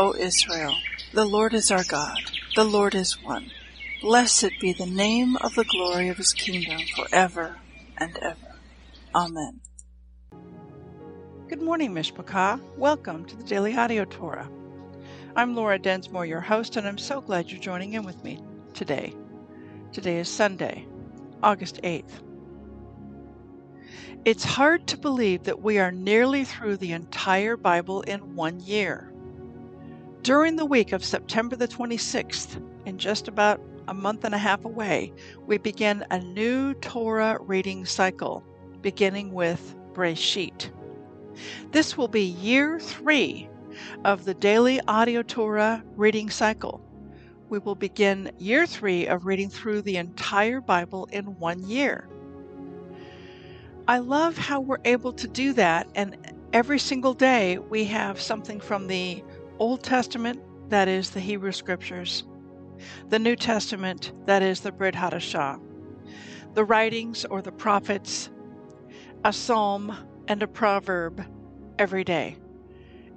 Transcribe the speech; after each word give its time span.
O 0.00 0.14
Israel, 0.14 0.78
the 1.12 1.26
Lord 1.26 1.52
is 1.52 1.70
our 1.70 1.84
God, 1.84 2.22
the 2.56 2.64
Lord 2.64 2.94
is 2.94 3.22
one. 3.22 3.50
Blessed 4.00 4.52
be 4.58 4.72
the 4.72 4.86
name 4.86 5.36
of 5.36 5.54
the 5.54 5.64
glory 5.64 6.08
of 6.08 6.16
his 6.16 6.32
kingdom 6.32 6.80
forever 6.96 7.58
and 7.98 8.16
ever. 8.22 8.62
Amen. 9.14 9.60
Good 11.50 11.60
morning, 11.60 11.92
Mishpachah. 11.92 12.62
Welcome 12.78 13.26
to 13.26 13.36
the 13.36 13.44
Daily 13.44 13.76
Audio 13.76 14.06
Torah. 14.06 14.50
I'm 15.36 15.54
Laura 15.54 15.78
Densmore, 15.78 16.26
your 16.26 16.40
host, 16.40 16.78
and 16.78 16.88
I'm 16.88 16.96
so 16.96 17.20
glad 17.20 17.50
you're 17.50 17.60
joining 17.60 17.92
in 17.92 18.02
with 18.02 18.24
me 18.24 18.40
today. 18.72 19.14
Today 19.92 20.16
is 20.16 20.30
Sunday, 20.30 20.86
August 21.42 21.78
8th. 21.82 22.22
It's 24.24 24.44
hard 24.44 24.86
to 24.86 24.96
believe 24.96 25.42
that 25.44 25.60
we 25.60 25.78
are 25.78 25.92
nearly 25.92 26.44
through 26.44 26.78
the 26.78 26.92
entire 26.92 27.58
Bible 27.58 28.00
in 28.00 28.34
one 28.34 28.60
year. 28.60 29.09
During 30.22 30.56
the 30.56 30.66
week 30.66 30.92
of 30.92 31.02
September 31.02 31.56
the 31.56 31.66
26th, 31.66 32.62
in 32.84 32.98
just 32.98 33.26
about 33.26 33.58
a 33.88 33.94
month 33.94 34.24
and 34.24 34.34
a 34.34 34.38
half 34.38 34.66
away, 34.66 35.14
we 35.46 35.56
begin 35.56 36.04
a 36.10 36.18
new 36.18 36.74
Torah 36.74 37.38
reading 37.40 37.86
cycle, 37.86 38.44
beginning 38.82 39.32
with 39.32 39.74
Breshit. 39.94 40.72
This 41.72 41.96
will 41.96 42.06
be 42.08 42.20
year 42.20 42.78
three 42.78 43.48
of 44.04 44.26
the 44.26 44.34
daily 44.34 44.78
audio 44.86 45.22
Torah 45.22 45.82
reading 45.96 46.28
cycle. 46.28 46.82
We 47.48 47.58
will 47.58 47.74
begin 47.74 48.30
year 48.36 48.66
three 48.66 49.06
of 49.06 49.24
reading 49.24 49.48
through 49.48 49.80
the 49.82 49.96
entire 49.96 50.60
Bible 50.60 51.08
in 51.10 51.38
one 51.38 51.66
year. 51.66 52.10
I 53.88 53.98
love 53.98 54.36
how 54.36 54.60
we're 54.60 54.78
able 54.84 55.14
to 55.14 55.26
do 55.26 55.54
that, 55.54 55.88
and 55.94 56.14
every 56.52 56.78
single 56.78 57.14
day 57.14 57.56
we 57.56 57.84
have 57.86 58.20
something 58.20 58.60
from 58.60 58.86
the 58.86 59.24
Old 59.60 59.82
Testament, 59.82 60.40
that 60.70 60.88
is 60.88 61.10
the 61.10 61.20
Hebrew 61.20 61.52
Scriptures, 61.52 62.24
the 63.10 63.18
New 63.18 63.36
Testament, 63.36 64.12
that 64.24 64.42
is 64.42 64.60
the 64.60 64.72
Brit 64.72 64.94
Hadashah, 64.94 65.60
the 66.54 66.64
writings 66.64 67.26
or 67.26 67.42
the 67.42 67.52
prophets, 67.52 68.30
a 69.22 69.32
psalm, 69.34 69.94
and 70.28 70.42
a 70.42 70.46
proverb 70.46 71.26
every 71.78 72.04
day. 72.04 72.38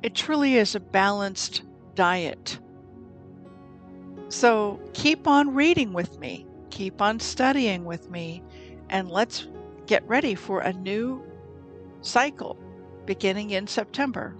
It 0.03 0.15
truly 0.15 0.55
is 0.55 0.75
a 0.75 0.81
balanced 0.81 1.63
diet. 1.95 2.59
So 4.27 4.81
keep 4.93 5.27
on 5.29 5.55
reading 5.55 5.93
with 5.93 6.19
me, 6.19 6.45
keep 6.71 7.01
on 7.01 7.21
studying 7.21 7.85
with 7.85 8.11
me, 8.11 8.43
and 8.89 9.09
let's 9.09 9.47
get 9.85 10.05
ready 10.09 10.35
for 10.35 10.59
a 10.59 10.73
new 10.73 11.23
cycle 12.01 12.59
beginning 13.05 13.51
in 13.51 13.65
September. 13.65 14.35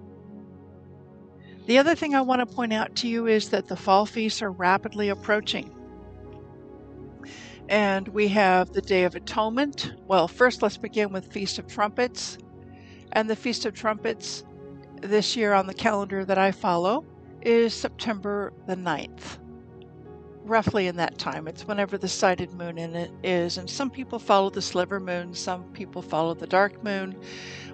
The 1.66 1.78
other 1.78 1.95
thing 1.95 2.14
I 2.14 2.22
want 2.22 2.42
to 2.42 2.56
point 2.56 2.73
out 2.73 2.94
to 2.97 3.08
you 3.08 3.28
is 3.28 3.50
that 3.50 3.67
the 3.67 3.78
fall 3.78 4.06
feasts 4.06 4.42
are 4.42 4.52
rapidly 4.52 5.10
approaching. 5.10 5.73
And 7.70 8.10
we 8.10 8.27
have 8.30 8.73
the 8.73 8.82
Day 8.82 9.05
of 9.05 9.15
Atonement. 9.15 9.93
Well, 10.05 10.27
first 10.27 10.61
let's 10.61 10.76
begin 10.76 11.14
with 11.14 11.32
Feast 11.32 11.60
of 11.60 11.67
Trumpets. 11.67 12.37
And 13.14 13.30
the 13.30 13.36
Feast 13.36 13.65
of 13.65 13.73
Trumpets 13.73 14.43
this 15.02 15.37
year 15.37 15.54
on 15.54 15.67
the 15.67 15.73
calendar 15.73 16.26
that 16.26 16.37
I 16.37 16.52
follow 16.52 17.05
is 17.42 17.73
September 17.73 18.52
the 18.67 18.76
9th. 18.76 19.39
Roughly 20.43 20.87
in 20.87 20.98
that 20.98 21.17
time. 21.17 21.48
It's 21.48 21.66
whenever 21.66 21.98
the 21.98 22.10
sighted 22.10 22.52
moon 22.52 22.77
in 22.77 22.93
it 22.93 23.11
is. 23.23 23.58
And 23.58 23.70
some 23.70 23.89
people 23.89 24.20
follow 24.20 24.49
the 24.49 24.61
sliver 24.61 24.99
moon, 24.99 25.33
some 25.33 25.64
people 25.71 26.02
follow 26.02 26.33
the 26.33 26.48
dark 26.48 26.83
moon. 26.83 27.16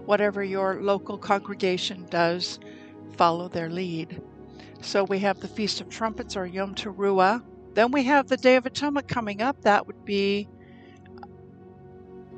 Whatever 0.05 0.43
your 0.43 0.79
local 0.83 1.17
congregation 1.17 2.05
does, 2.11 2.59
follow 3.19 3.49
their 3.49 3.69
lead. 3.69 4.21
So 4.79 5.03
we 5.03 5.19
have 5.19 5.41
the 5.41 5.49
Feast 5.49 5.81
of 5.81 5.89
Trumpets 5.89 6.37
or 6.37 6.45
Yom 6.45 6.73
Teruah. 6.73 7.43
Then 7.73 7.91
we 7.91 8.05
have 8.05 8.29
the 8.29 8.37
Day 8.37 8.55
of 8.55 8.65
Atonement 8.65 9.09
coming 9.09 9.41
up. 9.41 9.61
That 9.63 9.85
would 9.87 10.05
be 10.05 10.47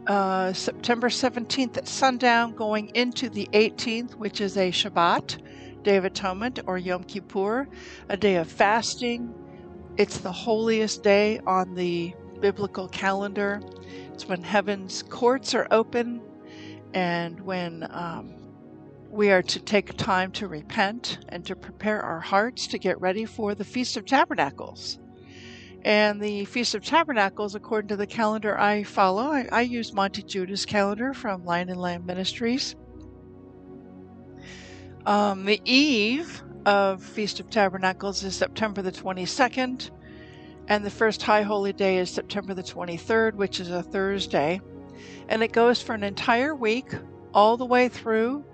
uh, 0.08 0.54
September 0.54 1.10
17th 1.10 1.78
at 1.78 1.88
sundown, 1.88 2.56
going 2.56 2.88
into 2.96 3.30
the 3.30 3.48
18th, 3.54 4.16
which 4.16 4.42
is 4.42 4.58
a 4.58 4.72
Shabbat, 4.72 5.84
Day 5.84 5.98
of 5.98 6.06
Atonement, 6.06 6.62
or 6.66 6.80
Yom 6.80 7.04
Kippur, 7.04 7.68
a 8.10 8.18
day 8.18 8.38
of 8.38 8.52
fasting. 8.52 9.36
It's 9.98 10.18
the 10.18 10.32
holiest 10.32 11.04
day 11.04 11.40
on 11.46 11.76
the 11.76 12.16
biblical 12.40 12.88
calendar. 12.88 13.62
It's 14.14 14.28
when 14.28 14.42
heaven's 14.42 15.04
courts 15.04 15.54
are 15.54 15.68
open 15.70 16.24
and 16.96 17.40
when 17.42 17.88
um, 17.92 18.41
we 19.12 19.30
are 19.30 19.42
to 19.42 19.60
take 19.60 19.98
time 19.98 20.32
to 20.32 20.48
repent 20.48 21.20
and 21.30 21.46
to 21.46 21.56
prepare 21.56 22.02
our 22.02 22.22
hearts 22.22 22.66
to 22.68 22.80
get 22.80 23.00
ready 23.02 23.26
for 23.26 23.54
the 23.54 23.66
Feast 23.66 23.98
of 23.98 24.06
Tabernacles. 24.06 25.00
And 25.84 26.22
the 26.22 26.46
Feast 26.46 26.76
of 26.76 26.86
Tabernacles, 26.86 27.54
according 27.54 27.90
to 27.90 27.98
the 27.98 28.08
calendar 28.08 28.58
I 28.58 28.84
follow, 28.84 29.24
I, 29.24 29.48
I 29.52 29.62
use 29.62 29.92
Monte 29.92 30.24
Judah's 30.24 30.66
calendar 30.66 31.14
from 31.14 31.44
Lion 31.44 31.70
and 31.70 31.82
Lamb 31.82 32.06
Ministries. 32.06 32.76
Um, 35.06 35.44
the 35.44 35.62
eve 35.66 36.42
of 36.66 37.04
Feast 37.04 37.42
of 37.42 37.50
Tabernacles 37.50 38.24
is 38.24 38.36
September 38.36 38.82
the 38.82 38.92
22nd, 38.94 39.90
and 40.70 40.86
the 40.86 40.90
first 40.90 41.22
High 41.22 41.42
Holy 41.42 41.74
Day 41.74 41.98
is 41.98 42.10
September 42.10 42.54
the 42.54 42.64
23rd, 42.64 43.34
which 43.34 43.60
is 43.60 43.72
a 43.72 43.84
Thursday. 43.84 44.62
And 45.28 45.44
it 45.44 45.52
goes 45.52 45.82
for 45.82 45.96
an 45.96 46.04
entire 46.04 46.56
week, 46.56 46.94
all 47.34 47.58
the 47.58 47.66
way 47.66 47.90
through 47.90 48.46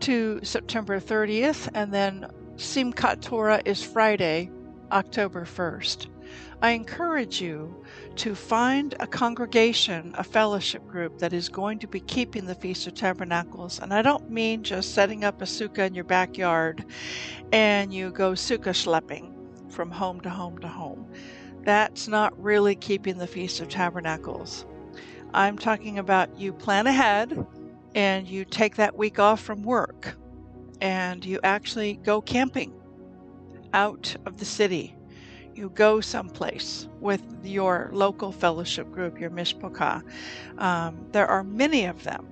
to 0.00 0.40
September 0.42 1.00
30th, 1.00 1.68
and 1.74 1.92
then 1.92 2.26
Simchat 2.56 3.20
Torah 3.20 3.60
is 3.64 3.82
Friday, 3.82 4.50
October 4.92 5.44
1st. 5.44 6.08
I 6.62 6.70
encourage 6.70 7.40
you 7.40 7.84
to 8.16 8.34
find 8.34 8.94
a 8.98 9.06
congregation, 9.06 10.14
a 10.16 10.24
fellowship 10.24 10.86
group 10.86 11.18
that 11.18 11.32
is 11.32 11.48
going 11.48 11.78
to 11.80 11.86
be 11.86 12.00
keeping 12.00 12.46
the 12.46 12.54
Feast 12.54 12.86
of 12.86 12.94
Tabernacles. 12.94 13.78
And 13.78 13.92
I 13.92 14.02
don't 14.02 14.30
mean 14.30 14.62
just 14.62 14.94
setting 14.94 15.24
up 15.24 15.42
a 15.42 15.44
sukkah 15.44 15.86
in 15.86 15.94
your 15.94 16.04
backyard 16.04 16.84
and 17.52 17.92
you 17.92 18.10
go 18.10 18.32
sukkah 18.32 18.70
schlepping 18.70 19.34
from 19.70 19.90
home 19.90 20.20
to 20.22 20.30
home 20.30 20.58
to 20.58 20.68
home. 20.68 21.06
That's 21.62 22.08
not 22.08 22.40
really 22.42 22.74
keeping 22.74 23.18
the 23.18 23.26
Feast 23.26 23.60
of 23.60 23.68
Tabernacles. 23.68 24.64
I'm 25.34 25.58
talking 25.58 25.98
about 25.98 26.38
you 26.38 26.52
plan 26.52 26.86
ahead 26.86 27.46
and 27.96 28.28
you 28.28 28.44
take 28.44 28.76
that 28.76 28.96
week 28.96 29.18
off 29.18 29.40
from 29.40 29.64
work 29.64 30.14
and 30.80 31.24
you 31.24 31.40
actually 31.42 31.94
go 32.04 32.20
camping 32.20 32.72
out 33.72 34.14
of 34.26 34.38
the 34.38 34.44
city 34.44 34.96
you 35.56 35.70
go 35.70 36.00
someplace 36.00 36.86
with 37.00 37.22
your 37.42 37.88
local 37.92 38.30
fellowship 38.30 38.90
group, 38.92 39.18
your 39.18 39.30
mishpachah. 39.30 40.02
Um, 40.58 41.06
there 41.12 41.26
are 41.26 41.42
many 41.42 41.86
of 41.86 42.04
them 42.04 42.26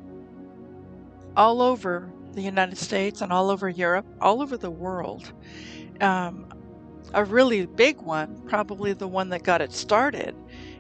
all 1.36 1.62
over 1.62 2.10
the 2.32 2.42
United 2.42 2.76
States 2.76 3.22
and 3.22 3.32
all 3.32 3.50
over 3.50 3.68
Europe, 3.68 4.06
all 4.20 4.42
over 4.42 4.56
the 4.56 4.70
world. 4.70 5.32
Um, 6.00 6.52
a 7.14 7.24
really 7.24 7.64
big 7.66 8.00
one, 8.00 8.42
probably 8.46 8.92
the 8.92 9.08
one 9.08 9.30
that 9.30 9.42
got 9.42 9.62
it 9.62 9.72
started, 9.72 10.34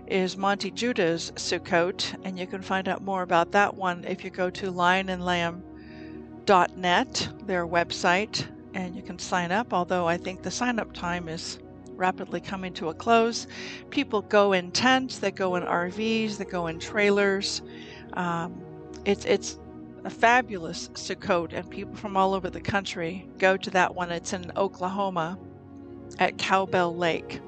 is 0.06 0.36
Monte 0.36 0.70
Judah's 0.72 1.32
Sukkot, 1.36 2.14
and 2.24 2.38
you 2.38 2.46
can 2.46 2.62
find 2.62 2.88
out 2.88 3.02
more 3.02 3.22
about 3.22 3.52
that 3.52 3.74
one 3.74 4.04
if 4.04 4.24
you 4.24 4.30
go 4.30 4.50
to 4.50 4.70
lionandlamb.net, 4.70 7.28
their 7.46 7.66
website, 7.66 8.46
and 8.74 8.94
you 8.94 9.02
can 9.02 9.18
sign 9.18 9.50
up. 9.50 9.72
Although 9.72 10.06
I 10.06 10.16
think 10.16 10.42
the 10.42 10.50
sign 10.50 10.78
up 10.78 10.92
time 10.92 11.28
is 11.28 11.58
rapidly 11.90 12.40
coming 12.40 12.72
to 12.74 12.88
a 12.88 12.94
close. 12.94 13.46
People 13.90 14.22
go 14.22 14.52
in 14.52 14.70
tents, 14.72 15.18
they 15.18 15.30
go 15.30 15.56
in 15.56 15.62
RVs, 15.62 16.36
they 16.36 16.44
go 16.44 16.66
in 16.66 16.78
trailers. 16.78 17.62
Um, 18.14 18.62
it's 19.04 19.24
it's 19.24 19.58
a 20.04 20.10
fabulous 20.10 20.88
Sukkot, 20.90 21.52
and 21.52 21.68
people 21.70 21.94
from 21.94 22.16
all 22.16 22.34
over 22.34 22.50
the 22.50 22.60
country 22.60 23.28
go 23.38 23.56
to 23.56 23.70
that 23.70 23.94
one. 23.94 24.10
It's 24.10 24.32
in 24.32 24.50
Oklahoma 24.56 25.38
at 26.18 26.36
Cowbell 26.36 26.96
Lake. 26.96 27.40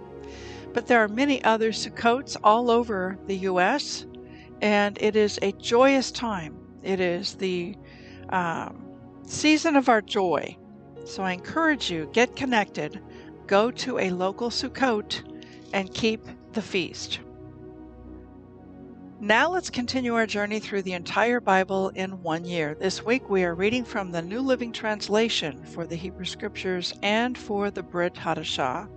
But 0.76 0.88
there 0.88 1.02
are 1.02 1.08
many 1.08 1.43
other 1.43 1.73
Sukkots 1.73 2.37
all 2.44 2.70
over 2.70 3.17
the 3.26 3.37
U.S., 3.49 4.05
and 4.61 4.99
it 5.00 5.17
is 5.17 5.38
a 5.40 5.52
joyous 5.52 6.12
time. 6.12 6.55
It 6.82 7.00
is 7.00 7.32
the 7.32 7.78
um, 8.28 8.84
season 9.23 9.76
of 9.76 9.88
our 9.88 10.02
joy. 10.02 10.55
So 11.06 11.23
I 11.23 11.32
encourage 11.32 11.90
you, 11.90 12.11
get 12.12 12.37
connected, 12.37 13.00
go 13.46 13.70
to 13.70 13.99
a 14.00 14.11
local 14.11 14.50
Sukkot, 14.50 15.23
and 15.73 15.94
keep 15.94 16.26
the 16.52 16.61
feast. 16.61 17.20
Now 19.19 19.49
let's 19.49 19.70
continue 19.70 20.14
our 20.14 20.26
journey 20.26 20.61
through 20.61 20.82
the 20.82 20.93
entire 20.93 21.40
Bible 21.40 21.88
in 21.94 22.23
one 22.23 22.44
year. 22.44 22.76
This 22.78 23.02
week 23.02 23.31
we 23.31 23.44
are 23.44 23.55
reading 23.55 23.82
from 23.82 24.11
the 24.11 24.20
New 24.20 24.43
Living 24.43 24.73
Translation 24.73 25.64
for 25.64 25.87
the 25.87 25.96
Hebrew 25.96 26.26
Scriptures 26.26 26.93
and 27.02 27.38
for 27.38 27.70
the 27.70 27.82
Brit 27.82 28.12
Hadashah. 28.12 28.90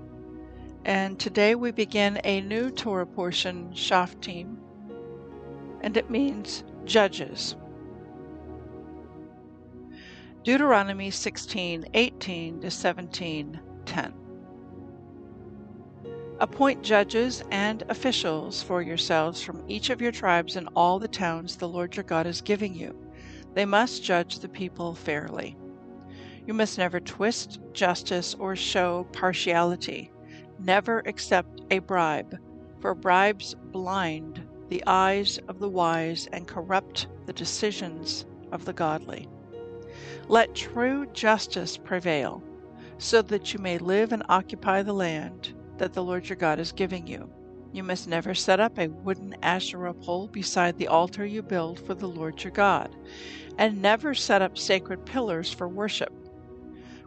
And 0.89 1.19
today 1.19 1.53
we 1.53 1.69
begin 1.69 2.19
a 2.23 2.41
new 2.41 2.71
Torah 2.71 3.05
portion, 3.05 3.71
Shoftim, 3.73 4.57
and 5.81 5.95
it 5.95 6.09
means 6.09 6.63
judges. 6.83 7.55
Deuteronomy 10.43 11.11
16, 11.11 11.85
18 11.93 12.61
to 12.61 12.71
17, 12.71 13.59
10. 13.85 14.13
Appoint 16.39 16.81
judges 16.81 17.43
and 17.51 17.83
officials 17.89 18.63
for 18.63 18.81
yourselves 18.81 19.43
from 19.43 19.63
each 19.67 19.91
of 19.91 20.01
your 20.01 20.11
tribes 20.11 20.55
in 20.55 20.65
all 20.69 20.97
the 20.97 21.07
towns 21.07 21.55
the 21.55 21.69
Lord 21.69 21.95
your 21.95 22.03
God 22.03 22.25
is 22.25 22.41
giving 22.41 22.73
you. 22.73 22.97
They 23.53 23.65
must 23.65 24.03
judge 24.03 24.39
the 24.39 24.49
people 24.49 24.95
fairly. 24.95 25.55
You 26.47 26.55
must 26.55 26.79
never 26.79 26.99
twist 26.99 27.59
justice 27.73 28.33
or 28.33 28.55
show 28.55 29.05
partiality. 29.11 30.11
Never 30.59 30.99
accept 31.05 31.61
a 31.71 31.79
bribe, 31.79 32.37
for 32.81 32.93
bribes 32.93 33.55
blind 33.71 34.45
the 34.67 34.83
eyes 34.85 35.39
of 35.47 35.59
the 35.59 35.69
wise 35.69 36.27
and 36.33 36.47
corrupt 36.47 37.07
the 37.25 37.33
decisions 37.33 38.25
of 38.51 38.65
the 38.65 38.73
godly. 38.73 39.27
Let 40.27 40.53
true 40.53 41.07
justice 41.13 41.77
prevail, 41.77 42.43
so 42.97 43.21
that 43.23 43.53
you 43.53 43.59
may 43.59 43.77
live 43.77 44.11
and 44.11 44.23
occupy 44.29 44.83
the 44.83 44.93
land 44.93 45.53
that 45.77 45.93
the 45.93 46.03
Lord 46.03 46.27
your 46.27 46.35
God 46.35 46.59
is 46.59 46.71
giving 46.71 47.07
you. 47.07 47.29
You 47.71 47.83
must 47.83 48.07
never 48.07 48.33
set 48.35 48.59
up 48.59 48.77
a 48.77 48.87
wooden 48.87 49.35
Asherah 49.41 49.93
pole 49.93 50.27
beside 50.27 50.77
the 50.77 50.87
altar 50.87 51.25
you 51.25 51.41
build 51.41 51.79
for 51.79 51.93
the 51.93 52.07
Lord 52.07 52.43
your 52.43 52.51
God, 52.51 52.95
and 53.57 53.81
never 53.81 54.13
set 54.13 54.41
up 54.41 54.57
sacred 54.57 55.05
pillars 55.05 55.51
for 55.51 55.67
worship, 55.67 56.13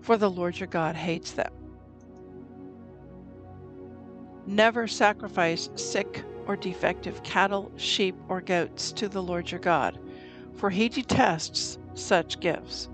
for 0.01 0.17
the 0.17 0.31
Lord 0.31 0.59
your 0.59 0.69
God 0.69 0.97
hates 0.97 1.33
them. 1.33 1.53
Never 4.47 4.89
sacrifice 4.89 5.71
sick 5.77 6.25
or 6.47 6.57
defective 6.57 7.23
cattle, 7.23 7.71
sheep, 7.77 8.17
or 8.29 8.41
goats 8.41 8.91
to 8.93 9.09
the 9.09 9.23
Lord 9.23 9.51
your 9.51 9.61
God, 9.61 9.99
for 10.55 10.71
he 10.71 10.89
detests 10.89 11.79
such 11.95 12.41
gifts. 12.41 12.89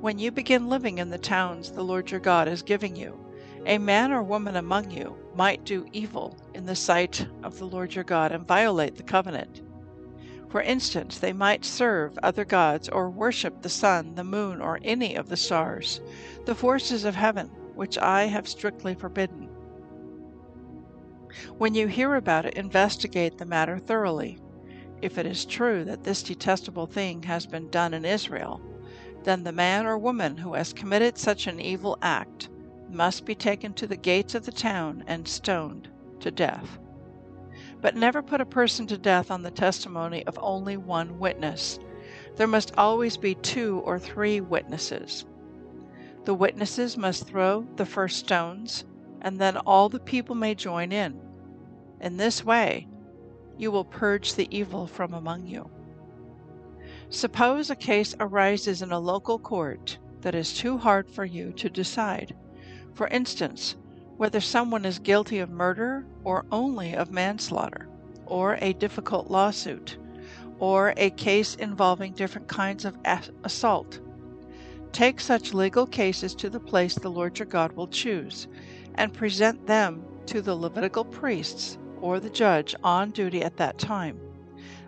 When 0.00 0.18
you 0.18 0.30
begin 0.30 0.68
living 0.68 0.98
in 0.98 1.10
the 1.10 1.18
towns 1.18 1.72
the 1.72 1.82
Lord 1.82 2.10
your 2.10 2.20
God 2.20 2.46
is 2.46 2.62
giving 2.62 2.94
you, 2.94 3.18
a 3.66 3.78
man 3.78 4.12
or 4.12 4.22
woman 4.22 4.56
among 4.56 4.90
you 4.90 5.16
might 5.34 5.64
do 5.64 5.86
evil 5.92 6.36
in 6.54 6.66
the 6.66 6.76
sight 6.76 7.26
of 7.42 7.58
the 7.58 7.66
Lord 7.66 7.94
your 7.94 8.04
God 8.04 8.32
and 8.32 8.46
violate 8.46 8.96
the 8.96 9.02
covenant. 9.02 9.62
For 10.48 10.60
instance, 10.60 11.18
they 11.18 11.32
might 11.32 11.64
serve 11.64 12.18
other 12.22 12.44
gods 12.44 12.88
or 12.88 13.10
worship 13.10 13.62
the 13.62 13.68
sun, 13.68 14.14
the 14.14 14.24
moon, 14.24 14.60
or 14.60 14.78
any 14.82 15.14
of 15.14 15.28
the 15.28 15.36
stars, 15.36 16.00
the 16.44 16.54
forces 16.54 17.04
of 17.04 17.14
heaven, 17.14 17.48
which 17.74 17.96
I 17.98 18.24
have 18.24 18.46
strictly 18.46 18.94
forbidden. 18.94 19.48
When 21.58 21.74
you 21.74 21.86
hear 21.86 22.14
about 22.14 22.46
it, 22.46 22.54
investigate 22.54 23.38
the 23.38 23.46
matter 23.46 23.78
thoroughly. 23.78 24.38
If 25.00 25.18
it 25.18 25.26
is 25.26 25.44
true 25.44 25.84
that 25.84 26.04
this 26.04 26.22
detestable 26.22 26.86
thing 26.86 27.22
has 27.24 27.46
been 27.46 27.70
done 27.70 27.94
in 27.94 28.04
Israel, 28.04 28.60
then 29.24 29.42
the 29.44 29.52
man 29.52 29.86
or 29.86 29.98
woman 29.98 30.36
who 30.36 30.54
has 30.54 30.72
committed 30.72 31.18
such 31.18 31.46
an 31.46 31.60
evil 31.60 31.98
act 32.02 32.48
must 32.88 33.24
be 33.24 33.34
taken 33.34 33.72
to 33.74 33.86
the 33.86 33.96
gates 33.96 34.34
of 34.34 34.44
the 34.44 34.52
town 34.52 35.04
and 35.06 35.26
stoned 35.26 35.88
to 36.20 36.30
death. 36.30 36.78
But 37.80 37.96
never 37.96 38.22
put 38.22 38.40
a 38.40 38.46
person 38.46 38.86
to 38.88 38.98
death 38.98 39.30
on 39.30 39.42
the 39.42 39.50
testimony 39.50 40.26
of 40.26 40.38
only 40.40 40.76
one 40.76 41.18
witness. 41.18 41.78
There 42.36 42.46
must 42.46 42.72
always 42.76 43.16
be 43.16 43.34
two 43.34 43.80
or 43.84 43.98
three 43.98 44.40
witnesses. 44.40 45.24
The 46.24 46.34
witnesses 46.34 46.96
must 46.96 47.26
throw 47.26 47.66
the 47.76 47.86
first 47.86 48.18
stones, 48.18 48.84
and 49.22 49.38
then 49.40 49.56
all 49.56 49.88
the 49.88 50.00
people 50.00 50.34
may 50.34 50.54
join 50.54 50.92
in. 50.92 51.18
In 52.00 52.18
this 52.18 52.44
way, 52.44 52.86
you 53.56 53.70
will 53.70 53.84
purge 53.84 54.34
the 54.34 54.48
evil 54.56 54.86
from 54.86 55.14
among 55.14 55.46
you. 55.46 55.70
Suppose 57.08 57.70
a 57.70 57.76
case 57.76 58.14
arises 58.20 58.82
in 58.82 58.92
a 58.92 58.98
local 58.98 59.38
court 59.38 59.98
that 60.22 60.34
is 60.34 60.52
too 60.52 60.76
hard 60.78 61.10
for 61.10 61.24
you 61.24 61.52
to 61.52 61.70
decide. 61.70 62.34
For 62.94 63.06
instance, 63.08 63.76
whether 64.16 64.40
someone 64.40 64.84
is 64.84 64.98
guilty 64.98 65.38
of 65.38 65.50
murder 65.50 66.04
or 66.24 66.44
only 66.52 66.94
of 66.94 67.10
manslaughter, 67.10 67.88
or 68.26 68.58
a 68.60 68.72
difficult 68.74 69.30
lawsuit, 69.30 69.98
or 70.58 70.94
a 70.96 71.10
case 71.10 71.54
involving 71.56 72.12
different 72.12 72.48
kinds 72.48 72.84
of 72.84 72.96
assault. 73.44 74.00
Take 74.92 75.20
such 75.20 75.54
legal 75.54 75.86
cases 75.86 76.34
to 76.36 76.50
the 76.50 76.60
place 76.60 76.94
the 76.94 77.10
Lord 77.10 77.38
your 77.38 77.46
God 77.46 77.72
will 77.72 77.88
choose, 77.88 78.46
and 78.96 79.12
present 79.12 79.66
them 79.66 80.04
to 80.26 80.42
the 80.42 80.54
Levitical 80.54 81.04
priests 81.04 81.78
or 82.00 82.20
the 82.20 82.30
judge 82.30 82.74
on 82.82 83.10
duty 83.10 83.42
at 83.42 83.56
that 83.56 83.78
time. 83.78 84.20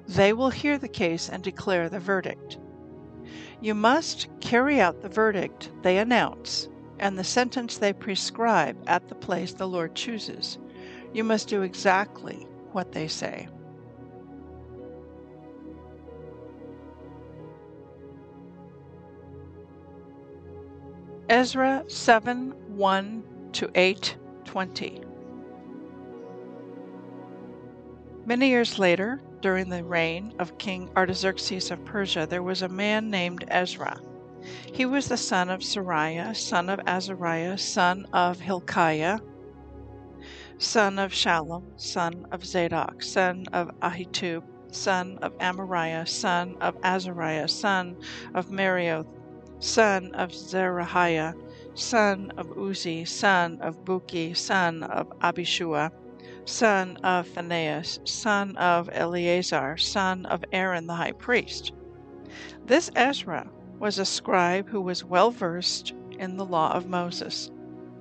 They 0.07 0.33
will 0.33 0.51
hear 0.51 0.79
the 0.79 0.89
case 0.89 1.29
and 1.29 1.43
declare 1.43 1.89
the 1.89 2.01
verdict. 2.01 2.59
You 3.61 3.75
must 3.75 4.29
carry 4.41 4.81
out 4.81 5.01
the 5.01 5.09
verdict 5.09 5.71
they 5.83 5.99
announce 5.99 6.69
and 6.99 7.19
the 7.19 7.25
sentence 7.25 7.79
they 7.79 7.93
prescribe 7.93 8.77
at 8.87 9.09
the 9.09 9.15
place 9.15 9.53
the 9.53 9.69
Lord 9.69 9.95
chooses. 9.95 10.59
You 11.13 11.25
must 11.25 11.49
do 11.49 11.63
exactly 11.63 12.47
what 12.73 12.93
they 12.93 13.09
say. 13.09 13.49
Ezra 21.29 21.85
7 21.89 22.51
1 22.77 23.23
to 23.55 23.71
8 23.75 24.17
20. 24.45 25.01
Many 28.27 28.49
years 28.49 28.79
later, 28.79 29.23
during 29.41 29.69
the 29.69 29.85
reign 29.85 30.35
of 30.39 30.57
King 30.59 30.91
Artaxerxes 30.97 31.71
of 31.71 31.85
Persia, 31.85 32.27
there 32.27 32.43
was 32.43 32.63
a 32.63 32.69
man 32.69 33.11
named 33.11 33.45
Ezra 33.49 34.01
he 34.73 34.85
was 34.85 35.09
the 35.09 35.17
son 35.17 35.51
of 35.51 35.61
Seraiah, 35.61 36.37
son 36.37 36.69
of 36.69 36.81
Azariah, 36.87 37.57
son 37.57 38.07
of 38.13 38.41
Hilkiah, 38.41 39.21
son 40.59 40.99
of 40.99 41.13
Shallum, 41.13 41.65
son 41.77 42.27
of 42.31 42.45
Zadok, 42.45 43.03
son 43.03 43.47
of 43.53 43.71
Ahitub, 43.81 44.43
son 44.71 45.19
of 45.23 45.37
Amariah, 45.39 46.07
son 46.07 46.57
of 46.61 46.77
Azariah, 46.83 47.49
son 47.49 47.97
of 48.35 48.49
Meraioth, 48.49 49.07
son 49.61 50.13
of 50.15 50.31
Zerahiah, 50.31 51.35
son 51.75 52.33
of 52.37 52.57
Uzzi, 52.57 53.05
son 53.05 53.59
of 53.61 53.85
Bukki, 53.85 54.37
son 54.37 54.83
of 54.85 55.09
Abishua, 55.21 55.91
son 56.45 56.97
of 56.99 57.27
Phinehas, 57.27 58.01
son 58.05 58.57
of 58.57 58.89
Eleazar, 58.93 59.77
son 59.77 60.27
of 60.27 60.45
Aaron 60.53 60.87
the 60.87 60.95
high 60.95 61.13
priest. 61.13 61.73
This 62.65 62.91
Ezra 62.95 63.51
was 63.79 63.99
a 63.99 64.05
scribe 64.05 64.69
who 64.69 64.81
was 64.81 65.05
well 65.05 65.31
versed 65.31 65.93
in 66.19 66.37
the 66.37 66.45
law 66.45 66.73
of 66.73 66.89
Moses, 66.89 67.51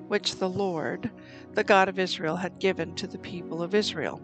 which 0.08 0.36
the 0.36 0.50
Lord, 0.50 1.10
the 1.54 1.64
God 1.64 1.90
of 1.90 2.00
Israel, 2.00 2.36
had 2.36 2.60
given 2.60 2.94
to 2.96 3.08
the 3.08 3.18
people 3.18 3.62
of 3.62 3.74
Israel. 3.74 4.22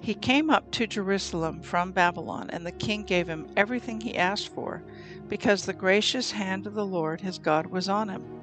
He 0.00 0.14
came 0.14 0.50
up 0.50 0.70
to 0.72 0.86
Jerusalem 0.86 1.62
from 1.62 1.92
Babylon, 1.92 2.50
and 2.50 2.64
the 2.66 2.72
king 2.72 3.04
gave 3.04 3.28
him 3.28 3.48
everything 3.56 4.00
he 4.00 4.16
asked 4.16 4.48
for, 4.48 4.82
because 5.28 5.64
the 5.64 5.72
gracious 5.72 6.30
hand 6.30 6.66
of 6.66 6.74
the 6.74 6.86
Lord 6.86 7.20
his 7.20 7.38
God 7.38 7.66
was 7.66 7.88
on 7.88 8.08
him. 8.08 8.37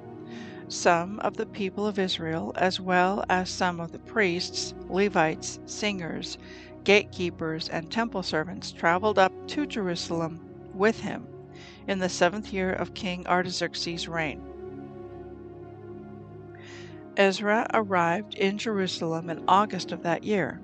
Some 0.68 1.20
of 1.20 1.36
the 1.36 1.46
people 1.46 1.86
of 1.86 1.96
Israel, 1.96 2.52
as 2.56 2.80
well 2.80 3.24
as 3.28 3.48
some 3.48 3.78
of 3.78 3.92
the 3.92 4.00
priests, 4.00 4.74
Levites, 4.88 5.60
singers, 5.64 6.38
gatekeepers, 6.82 7.68
and 7.68 7.88
temple 7.88 8.24
servants, 8.24 8.72
traveled 8.72 9.16
up 9.16 9.32
to 9.48 9.66
Jerusalem 9.66 10.40
with 10.74 11.00
him 11.00 11.28
in 11.86 12.00
the 12.00 12.08
seventh 12.08 12.52
year 12.52 12.72
of 12.72 12.94
King 12.94 13.24
Artaxerxes' 13.28 14.08
reign. 14.08 14.42
Ezra 17.16 17.68
arrived 17.72 18.34
in 18.34 18.58
Jerusalem 18.58 19.30
in 19.30 19.44
August 19.46 19.92
of 19.92 20.02
that 20.02 20.24
year. 20.24 20.60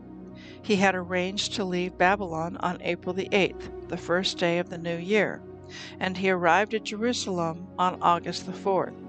He 0.62 0.76
had 0.76 0.96
arranged 0.96 1.54
to 1.54 1.64
leave 1.64 1.96
Babylon 1.96 2.56
on 2.58 2.82
April 2.82 3.14
the 3.14 3.28
8th, 3.30 3.88
the 3.88 3.96
first 3.96 4.36
day 4.36 4.58
of 4.58 4.68
the 4.68 4.78
new 4.78 4.96
year, 4.96 5.40
and 6.00 6.16
he 6.16 6.28
arrived 6.28 6.74
at 6.74 6.84
Jerusalem 6.84 7.68
on 7.78 8.02
August 8.02 8.46
the 8.46 8.52
4th. 8.52 9.01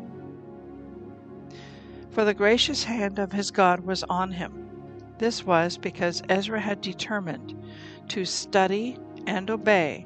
For 2.13 2.25
the 2.25 2.36
gracious 2.36 2.84
hand 2.84 3.17
of 3.17 3.32
his 3.32 3.50
God 3.50 3.79
was 3.79 4.03
on 4.03 4.34
him. 4.34 4.70
This 5.17 5.43
was 5.43 5.79
because 5.79 6.22
Ezra 6.29 6.60
had 6.60 6.79
determined 6.79 7.55
to 8.10 8.24
study 8.24 9.00
and 9.25 9.50
obey 9.50 10.05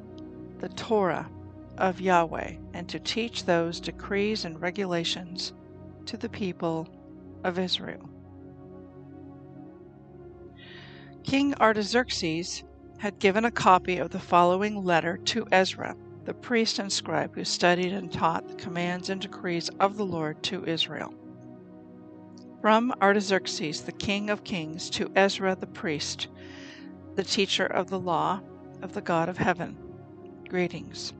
the 0.60 0.70
Torah 0.70 1.30
of 1.78 2.00
Yahweh, 2.00 2.56
and 2.74 2.88
to 2.88 3.00
teach 3.00 3.44
those 3.44 3.82
decrees 3.82 4.46
and 4.46 4.62
regulations 4.62 5.52
to 6.06 6.16
the 6.16 6.30
people 6.30 6.88
of 7.44 7.60
Israel. 7.60 8.10
King 11.24 11.54
Artaxerxes 11.56 12.64
had 13.00 13.20
given 13.20 13.44
a 13.44 13.52
copy 13.52 13.98
of 13.98 14.12
the 14.12 14.20
following 14.20 14.82
letter 14.84 15.18
to 15.18 15.46
Ezra, 15.52 15.94
the 16.24 16.34
priest 16.34 16.80
and 16.80 16.92
scribe 16.92 17.36
who 17.36 17.44
studied 17.44 17.92
and 17.92 18.12
taught 18.12 18.48
the 18.48 18.56
commands 18.56 19.10
and 19.10 19.20
decrees 19.20 19.70
of 19.82 19.98
the 19.98 20.06
Lord 20.06 20.42
to 20.44 20.66
Israel. 20.66 21.14
From 22.62 22.92
Artaxerxes, 23.02 23.82
the 23.82 23.92
king 23.92 24.30
of 24.30 24.44
kings, 24.44 24.90
to 24.92 25.12
Ezra 25.16 25.56
the 25.56 25.68
priest, 25.68 26.28
the 27.16 27.24
teacher 27.24 27.66
of 27.66 27.90
the 27.90 28.00
law 28.00 28.42
of 28.82 28.94
the 28.94 29.02
God 29.02 29.30
of 29.30 29.38
heaven. 29.38 29.78
Greetings. 30.50 31.14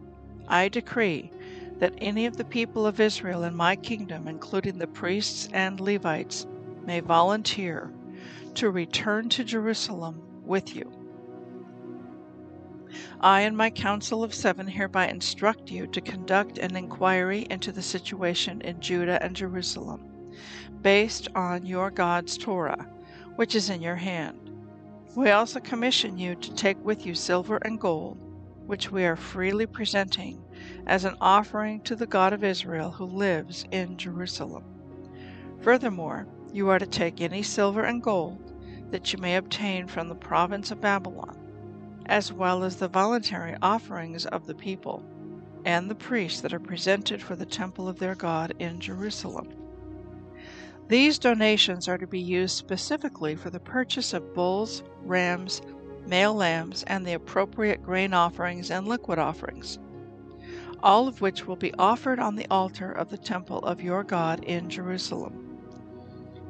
I 0.48 0.68
decree 0.68 1.32
that 1.78 1.94
any 2.00 2.26
of 2.26 2.38
the 2.38 2.46
people 2.46 2.88
of 2.88 3.00
Israel 3.00 3.44
in 3.44 3.56
my 3.56 3.76
kingdom, 3.76 4.28
including 4.28 4.80
the 4.80 4.88
priests 4.88 5.48
and 5.54 5.80
Levites, 5.80 6.48
may 6.86 7.02
volunteer 7.02 7.94
to 8.56 8.72
return 8.72 9.30
to 9.30 9.44
Jerusalem 9.44 10.22
with 10.44 10.76
you. 10.76 10.92
I 13.22 13.42
and 13.42 13.56
my 13.56 13.70
council 13.70 14.24
of 14.24 14.34
seven 14.34 14.68
hereby 14.68 15.08
instruct 15.08 15.70
you 15.70 15.86
to 15.88 16.02
conduct 16.02 16.58
an 16.58 16.76
inquiry 16.76 17.46
into 17.52 17.72
the 17.72 17.84
situation 17.84 18.62
in 18.62 18.82
Judah 18.82 19.22
and 19.22 19.36
Jerusalem, 19.36 20.04
based 20.88 21.28
on 21.36 21.66
your 21.66 21.92
God's 21.92 22.38
Torah, 22.38 22.88
which 23.36 23.56
is 23.56 23.70
in 23.70 23.82
your 23.82 23.98
hand. 23.98 24.50
We 25.18 25.32
also 25.32 25.60
commission 25.60 26.18
you 26.18 26.36
to 26.36 26.54
take 26.54 26.82
with 26.82 27.06
you 27.06 27.14
silver 27.14 27.58
and 27.58 27.78
gold, 27.78 28.18
which 28.66 28.90
we 28.90 29.04
are 29.04 29.18
freely 29.18 29.66
presenting 29.66 30.42
as 30.86 31.04
an 31.04 31.18
offering 31.20 31.82
to 31.82 31.98
the 31.98 32.08
God 32.08 32.32
of 32.32 32.42
Israel 32.42 32.90
who 32.90 33.04
lives 33.04 33.66
in 33.72 33.98
Jerusalem. 33.98 34.64
Furthermore, 35.60 36.26
you 36.54 36.70
are 36.70 36.80
to 36.80 36.88
take 36.88 37.20
any 37.20 37.44
silver 37.44 37.84
and 37.84 38.02
gold 38.02 38.54
that 38.90 39.12
you 39.12 39.20
may 39.20 39.36
obtain 39.36 39.88
from 39.88 40.08
the 40.08 40.16
province 40.16 40.72
of 40.72 40.80
Babylon, 40.80 41.38
as 42.06 42.32
well 42.32 42.64
as 42.64 42.78
the 42.78 42.88
voluntary 42.88 43.58
offerings 43.62 44.26
of 44.28 44.48
the 44.48 44.56
people 44.56 45.04
and 45.66 45.92
the 45.92 45.96
priests 45.96 46.40
that 46.40 46.54
are 46.54 46.62
presented 46.62 47.22
for 47.22 47.36
the 47.36 47.46
temple 47.46 47.90
of 47.90 48.00
their 48.00 48.16
God 48.16 48.54
in 48.60 48.80
Jerusalem. 48.80 49.50
These 50.90 51.20
donations 51.20 51.90
are 51.90 51.98
to 51.98 52.08
be 52.08 52.20
used 52.20 52.56
specifically 52.56 53.36
for 53.36 53.50
the 53.50 53.60
purchase 53.60 54.14
of 54.14 54.34
bulls, 54.34 54.84
rams, 55.02 55.62
male 56.06 56.34
lambs, 56.34 56.84
and 56.88 57.06
the 57.06 57.14
appropriate 57.14 57.84
grain 57.84 58.14
offerings 58.14 58.72
and 58.72 58.88
liquid 58.88 59.20
offerings, 59.20 59.80
all 60.82 61.10
of 61.10 61.20
which 61.20 61.46
will 61.46 61.58
be 61.58 61.74
offered 61.74 62.20
on 62.20 62.38
the 62.38 62.48
altar 62.50 62.90
of 62.90 63.10
the 63.10 63.18
temple 63.18 63.60
of 63.60 63.82
your 63.82 64.04
God 64.04 64.46
in 64.46 64.70
Jerusalem. 64.70 65.44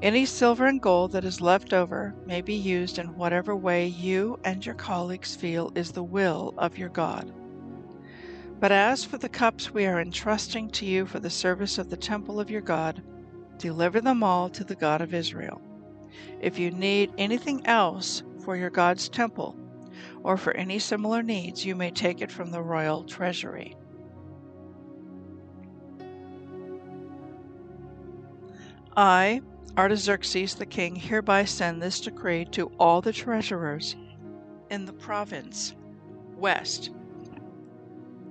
Any 0.03 0.27
silver 0.27 0.67
and 0.67 0.79
gold 0.79 1.13
that 1.13 1.25
is 1.25 1.41
left 1.41 1.74
over 1.74 2.13
may 2.27 2.41
be 2.41 2.53
used 2.53 3.00
in 3.00 3.15
whatever 3.15 3.56
way 3.56 3.88
you 3.88 4.39
and 4.44 4.63
your 4.63 4.75
colleagues 4.75 5.36
feel 5.36 5.72
is 5.74 5.91
the 5.91 6.03
will 6.03 6.53
of 6.60 6.77
your 6.77 6.89
God. 6.89 7.34
But 8.60 8.72
as 8.72 9.03
for 9.03 9.17
the 9.17 9.29
cups 9.29 9.74
we 9.74 9.88
are 9.88 10.00
entrusting 10.00 10.70
to 10.72 10.86
you 10.86 11.08
for 11.08 11.20
the 11.20 11.32
service 11.32 11.79
of 11.79 11.89
the 11.89 11.98
temple 11.98 12.39
of 12.39 12.51
your 12.51 12.62
God, 12.62 13.01
deliver 13.58 14.02
them 14.02 14.24
all 14.24 14.50
to 14.50 14.64
the 14.64 14.76
God 14.76 15.02
of 15.02 15.14
Israel. 15.14 15.62
If 16.42 16.60
you 16.60 16.72
need 16.72 17.12
anything 17.18 17.66
else 17.66 18.24
for 18.44 18.56
your 18.56 18.70
God's 18.70 19.10
temple, 19.10 19.58
or 20.24 20.38
for 20.38 20.54
any 20.56 20.80
similar 20.80 21.24
needs, 21.24 21.66
you 21.66 21.76
may 21.76 21.92
take 21.92 22.22
it 22.22 22.32
from 22.32 22.52
the 22.52 22.62
royal 22.62 23.04
treasury. 23.04 23.76
I, 28.96 29.42
Artaxerxes 29.78 30.56
the 30.56 30.66
king 30.66 30.96
hereby 30.96 31.46
send 31.46 31.82
this 31.82 32.02
decree 32.02 32.46
to 32.46 32.72
all 32.80 33.00
the 33.00 33.14
treasurers 33.14 33.96
in 34.72 34.86
the 34.86 34.94
province 34.94 35.76
west 36.36 36.90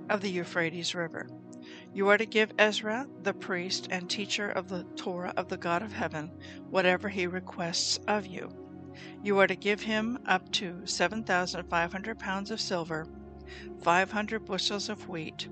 of 0.09 0.21
the 0.21 0.29
Euphrates 0.29 0.93
River. 0.93 1.27
You 1.93 2.07
are 2.09 2.17
to 2.17 2.25
give 2.25 2.53
Ezra, 2.57 3.07
the 3.23 3.33
priest 3.33 3.87
and 3.89 4.09
teacher 4.09 4.49
of 4.49 4.69
the 4.69 4.83
Torah 4.95 5.33
of 5.35 5.49
the 5.49 5.57
God 5.57 5.81
of 5.81 5.93
heaven, 5.93 6.31
whatever 6.69 7.09
he 7.09 7.27
requests 7.27 7.99
of 8.07 8.25
you. 8.25 8.49
You 9.23 9.39
are 9.39 9.47
to 9.47 9.55
give 9.55 9.81
him 9.81 10.19
up 10.25 10.51
to 10.53 10.85
7,500 10.85 12.19
pounds 12.19 12.51
of 12.51 12.61
silver, 12.61 13.07
500 13.81 14.45
bushels 14.45 14.89
of 14.89 15.07
wheat, 15.09 15.47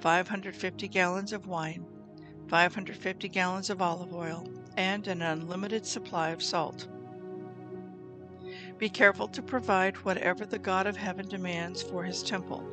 550 0.00 0.88
gallons 0.88 1.32
of 1.32 1.46
wine, 1.46 1.86
550 2.48 3.28
gallons 3.28 3.70
of 3.70 3.80
olive 3.80 4.12
oil, 4.12 4.46
and 4.76 5.06
an 5.06 5.22
unlimited 5.22 5.86
supply 5.86 6.30
of 6.30 6.42
salt. 6.42 6.88
Be 8.78 8.88
careful 8.88 9.28
to 9.28 9.42
provide 9.42 9.96
whatever 9.98 10.44
the 10.44 10.58
God 10.58 10.86
of 10.86 10.96
heaven 10.96 11.28
demands 11.28 11.82
for 11.82 12.02
his 12.04 12.22
temple. 12.22 12.66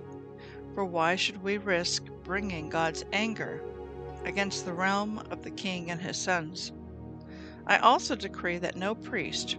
For 0.79 0.86
why 0.86 1.17
should 1.17 1.43
we 1.43 1.57
risk 1.57 2.05
bringing 2.24 2.69
God's 2.69 3.03
anger 3.12 3.62
against 4.24 4.63
the 4.63 4.71
realm 4.71 5.21
of 5.29 5.43
the 5.43 5.51
king 5.51 5.91
and 5.91 6.00
his 6.00 6.15
sons? 6.15 6.71
I 7.67 7.79
also 7.79 8.15
decree 8.15 8.59
that 8.59 8.77
no 8.77 8.95
priest, 8.95 9.57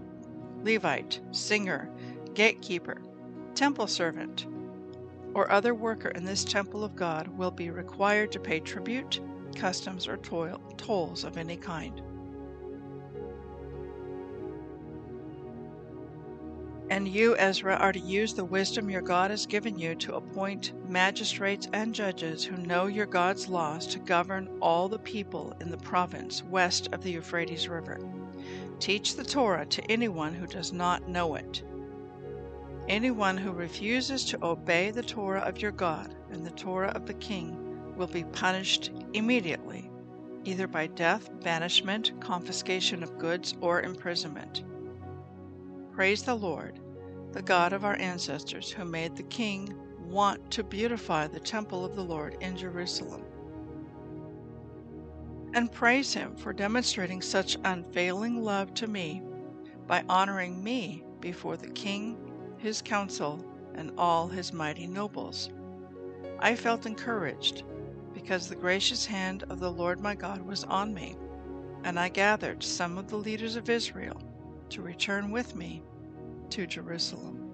Levite, 0.64 1.20
singer, 1.30 1.90
gatekeeper, 2.32 3.02
temple 3.54 3.86
servant, 3.86 4.46
or 5.34 5.52
other 5.52 5.74
worker 5.74 6.08
in 6.08 6.24
this 6.24 6.42
temple 6.42 6.84
of 6.84 6.96
God 6.96 7.28
will 7.28 7.50
be 7.50 7.68
required 7.68 8.32
to 8.32 8.40
pay 8.40 8.58
tribute, 8.58 9.20
customs, 9.54 10.08
or 10.08 10.16
toil, 10.16 10.58
tolls 10.78 11.24
of 11.24 11.36
any 11.36 11.58
kind. 11.58 12.00
And 16.90 17.06
you, 17.06 17.36
Ezra, 17.36 17.76
are 17.76 17.92
to 17.92 18.00
use 18.00 18.34
the 18.34 18.44
wisdom 18.44 18.90
your 18.90 19.00
God 19.00 19.30
has 19.30 19.46
given 19.46 19.78
you 19.78 19.94
to 19.94 20.16
appoint 20.16 20.72
magistrates 20.90 21.68
and 21.72 21.94
judges 21.94 22.44
who 22.44 22.56
know 22.56 22.88
your 22.88 23.06
God's 23.06 23.48
laws 23.48 23.86
to 23.86 24.00
govern 24.00 24.48
all 24.60 24.88
the 24.88 24.98
people 24.98 25.54
in 25.60 25.70
the 25.70 25.76
province 25.76 26.42
west 26.42 26.88
of 26.92 27.04
the 27.04 27.12
Euphrates 27.12 27.68
River. 27.68 28.00
Teach 28.80 29.14
the 29.14 29.22
Torah 29.22 29.66
to 29.66 29.84
anyone 29.88 30.34
who 30.34 30.48
does 30.48 30.72
not 30.72 31.08
know 31.08 31.36
it. 31.36 31.62
Anyone 32.88 33.36
who 33.36 33.52
refuses 33.52 34.24
to 34.24 34.44
obey 34.44 34.90
the 34.90 35.02
Torah 35.02 35.42
of 35.42 35.62
your 35.62 35.70
God 35.70 36.12
and 36.32 36.44
the 36.44 36.50
Torah 36.50 36.90
of 36.96 37.06
the 37.06 37.14
king 37.14 37.94
will 37.96 38.08
be 38.08 38.24
punished 38.24 38.90
immediately, 39.12 39.88
either 40.44 40.66
by 40.66 40.88
death, 40.88 41.30
banishment, 41.42 42.20
confiscation 42.20 43.04
of 43.04 43.16
goods, 43.16 43.54
or 43.60 43.82
imprisonment. 43.82 44.64
Praise 46.00 46.22
the 46.22 46.34
Lord, 46.34 46.80
the 47.32 47.42
God 47.42 47.74
of 47.74 47.84
our 47.84 47.96
ancestors, 47.96 48.70
who 48.70 48.86
made 48.86 49.14
the 49.14 49.22
king 49.24 49.76
want 50.02 50.50
to 50.52 50.64
beautify 50.64 51.26
the 51.26 51.38
temple 51.38 51.84
of 51.84 51.94
the 51.94 52.02
Lord 52.02 52.38
in 52.40 52.56
Jerusalem. 52.56 53.22
And 55.52 55.70
praise 55.70 56.14
him 56.14 56.36
for 56.36 56.54
demonstrating 56.54 57.20
such 57.20 57.58
unfailing 57.64 58.42
love 58.42 58.72
to 58.76 58.86
me 58.86 59.20
by 59.86 60.02
honoring 60.08 60.64
me 60.64 61.04
before 61.20 61.58
the 61.58 61.68
king, 61.68 62.32
his 62.56 62.80
council, 62.80 63.44
and 63.74 63.92
all 63.98 64.26
his 64.26 64.54
mighty 64.54 64.86
nobles. 64.86 65.50
I 66.38 66.56
felt 66.56 66.86
encouraged 66.86 67.64
because 68.14 68.48
the 68.48 68.56
gracious 68.56 69.04
hand 69.04 69.44
of 69.50 69.60
the 69.60 69.70
Lord 69.70 70.00
my 70.00 70.14
God 70.14 70.40
was 70.40 70.64
on 70.64 70.94
me, 70.94 71.18
and 71.84 72.00
I 72.00 72.08
gathered 72.08 72.62
some 72.62 72.96
of 72.96 73.08
the 73.08 73.18
leaders 73.18 73.54
of 73.54 73.68
Israel 73.68 74.18
to 74.70 74.80
return 74.80 75.30
with 75.30 75.54
me 75.54 75.82
to 76.50 76.66
Jerusalem. 76.66 77.50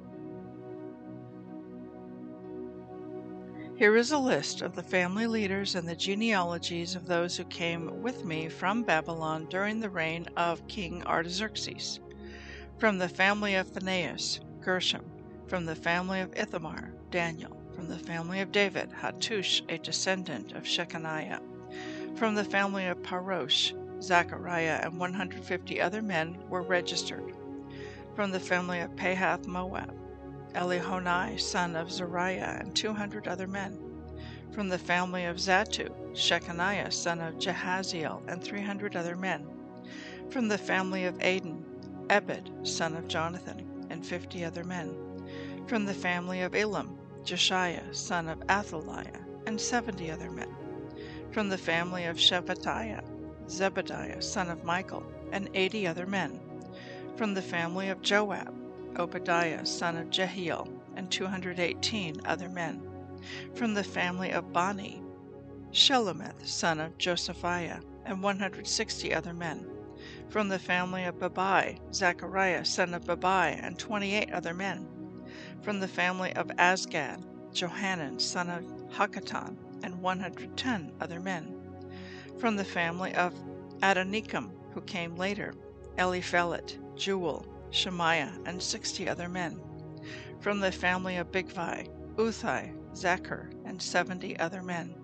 Here 3.77 3.97
is 3.97 4.11
a 4.11 4.19
list 4.19 4.63
of 4.63 4.75
the 4.75 4.83
family 4.83 5.27
leaders 5.27 5.75
and 5.75 5.87
the 5.87 5.95
genealogies 5.95 6.95
of 6.95 7.07
those 7.07 7.37
who 7.37 7.45
came 7.45 8.01
with 8.01 8.25
me 8.25 8.49
from 8.49 8.83
Babylon 8.83 9.47
during 9.51 9.81
the 9.81 9.91
reign 9.91 10.27
of 10.35 10.67
King 10.67 11.05
Artaxerxes. 11.05 12.01
From 12.79 12.97
the 12.97 13.09
family 13.09 13.55
of 13.55 13.69
Phinehas, 13.69 14.41
Gershom. 14.63 15.05
From 15.47 15.67
the 15.67 15.77
family 15.77 16.21
of 16.21 16.33
Ithamar, 16.35 16.91
Daniel. 17.11 17.55
From 17.75 17.87
the 17.89 17.99
family 17.99 18.41
of 18.41 18.51
David, 18.51 18.89
Hattush, 18.91 19.61
a 19.69 19.77
descendant 19.77 20.53
of 20.53 20.65
Shechaniah. 20.65 21.43
From 22.17 22.35
the 22.35 22.45
family 22.45 22.87
of 22.87 23.03
Parosh, 23.03 23.75
Zechariah 24.03 24.81
and 24.83 24.99
150 24.99 25.81
other 25.83 26.01
men 26.01 26.39
were 26.49 26.63
registered. 26.63 27.36
From 28.17 28.33
the 28.33 28.41
family 28.41 28.81
of 28.81 28.97
Pahath 28.97 29.47
Moab, 29.47 29.95
Elihonai, 30.55 31.39
son 31.39 31.77
of 31.77 31.89
Zariah, 31.89 32.59
and 32.59 32.75
200 32.75 33.29
other 33.29 33.47
men. 33.47 33.79
From 34.53 34.71
the 34.71 34.79
family 34.79 35.27
of 35.27 35.37
Zattu, 35.37 35.91
Shechaniah, 36.15 36.91
son 36.91 37.21
of 37.21 37.35
Jehaziel, 37.35 38.23
and 38.27 38.43
300 38.43 38.97
other 38.97 39.17
men. 39.17 39.47
From 40.31 40.49
the 40.49 40.57
family 40.57 41.05
of 41.05 41.21
Adin, 41.21 41.63
Ebed, 42.09 42.51
son 42.63 42.97
of 42.97 43.07
Jonathan, 43.07 43.87
and 43.91 44.05
50 44.07 44.47
other 44.47 44.65
men. 44.65 44.97
From 45.67 45.85
the 45.85 45.93
family 45.93 46.41
of 46.41 46.55
Elam, 46.55 46.99
Jeshiah, 47.23 47.95
son 47.95 48.29
of 48.29 48.43
Athaliah, 48.49 49.27
and 49.47 49.61
seventy 49.61 50.11
other 50.11 50.31
men. 50.31 50.49
From 51.33 51.51
the 51.51 51.59
family 51.59 52.07
of 52.07 52.17
Shephatiah, 52.17 53.05
Zebadiah, 53.47 54.23
son 54.23 54.49
of 54.49 54.65
Michael, 54.65 55.05
and 55.33 55.51
eighty 55.53 55.87
other 55.87 56.07
men. 56.07 56.41
From 57.17 57.33
the 57.33 57.41
family 57.41 57.89
of 57.89 58.03
Joab, 58.03 58.55
Obadiah, 58.99 59.65
son 59.65 59.97
of 59.97 60.11
Jehiel, 60.11 60.69
and 60.97 61.11
218 61.11 62.21
other 62.27 62.51
men. 62.51 62.87
From 63.55 63.73
the 63.73 63.83
family 63.83 64.33
of 64.33 64.53
Bani, 64.53 65.03
Shelomith, 65.73 66.47
son 66.47 66.79
of 66.79 66.99
Josephiah, 66.99 67.81
and 68.05 68.23
160 68.23 69.15
other 69.15 69.33
men. 69.33 69.67
From 70.29 70.51
the 70.51 70.59
family 70.59 71.05
of 71.05 71.19
Babai, 71.19 71.79
Zechariah, 71.95 72.67
son 72.67 72.93
of 72.93 73.05
Babai, 73.05 73.59
and 73.63 73.79
28 73.79 74.31
other 74.33 74.53
men. 74.53 74.87
From 75.63 75.81
the 75.81 75.89
family 75.89 76.35
of 76.35 76.49
Azgad, 76.59 77.25
Johanan, 77.55 78.19
son 78.19 78.51
of 78.51 78.63
Hakkatan, 78.93 79.57
and 79.83 80.03
110 80.03 80.93
other 81.01 81.21
men. 81.21 81.57
From 82.39 82.57
the 82.57 82.65
family 82.65 83.15
of 83.15 83.33
Adonikam, 83.81 84.51
who 84.75 84.83
came 84.83 85.17
later, 85.17 85.55
Eliphelet, 85.97 86.77
Jeuel, 86.97 87.47
Shemaiah, 87.71 88.33
and 88.47 88.63
60 88.63 89.09
other 89.09 89.29
men. 89.29 89.61
From 90.41 90.61
the 90.61 90.73
family 90.73 91.17
of 91.17 91.33
Bigvai, 91.33 91.89
Uthai, 92.17 92.73
Zaccur, 92.95 93.51
and 93.65 93.81
70 93.81 94.39
other 94.39 94.63
men. 94.63 94.95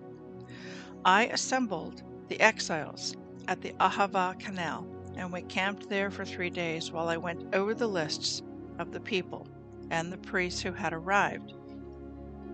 I 1.05 1.27
assembled 1.27 2.01
the 2.29 2.39
exiles 2.39 3.15
at 3.47 3.61
the 3.61 3.73
Ahava 3.73 4.39
Canal, 4.39 4.87
and 5.15 5.31
we 5.31 5.41
camped 5.43 5.89
there 5.89 6.09
for 6.09 6.25
three 6.25 6.49
days 6.49 6.91
while 6.91 7.09
I 7.09 7.17
went 7.17 7.53
over 7.53 7.73
the 7.73 7.87
lists 7.87 8.41
of 8.79 8.91
the 8.91 8.99
people 8.99 9.47
and 9.89 10.11
the 10.11 10.17
priests 10.17 10.61
who 10.61 10.71
had 10.71 10.93
arrived. 10.93 11.53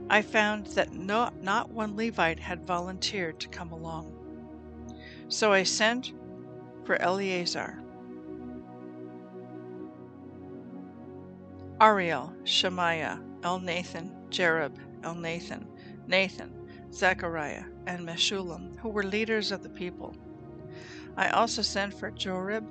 I 0.10 0.22
found 0.24 0.68
that 0.68 0.92
no, 0.92 1.30
not 1.42 1.70
one 1.70 1.96
Levite 1.96 2.40
had 2.40 2.66
volunteered 2.66 3.40
to 3.40 3.48
come 3.48 3.72
along. 3.72 4.16
So 5.28 5.54
I 5.54 5.64
sent 5.64 6.14
for 6.84 7.00
Eleazar, 7.00 7.80
Ariel, 11.82 12.34
Shemaiah, 12.44 13.22
Elnathan, 13.42 14.12
Jarib, 14.30 14.78
Elnathan, 15.02 15.22
Nathan, 15.22 15.68
Nathan, 16.08 16.92
Zechariah, 16.92 17.64
and 17.88 18.06
Meshullam, 18.06 18.78
who 18.80 18.90
were 18.90 19.04
leaders 19.04 19.52
of 19.54 19.64
the 19.64 19.70
people. 19.70 20.14
I 21.16 21.30
also 21.30 21.62
sent 21.62 21.94
for 21.94 22.12
Jorib, 22.12 22.66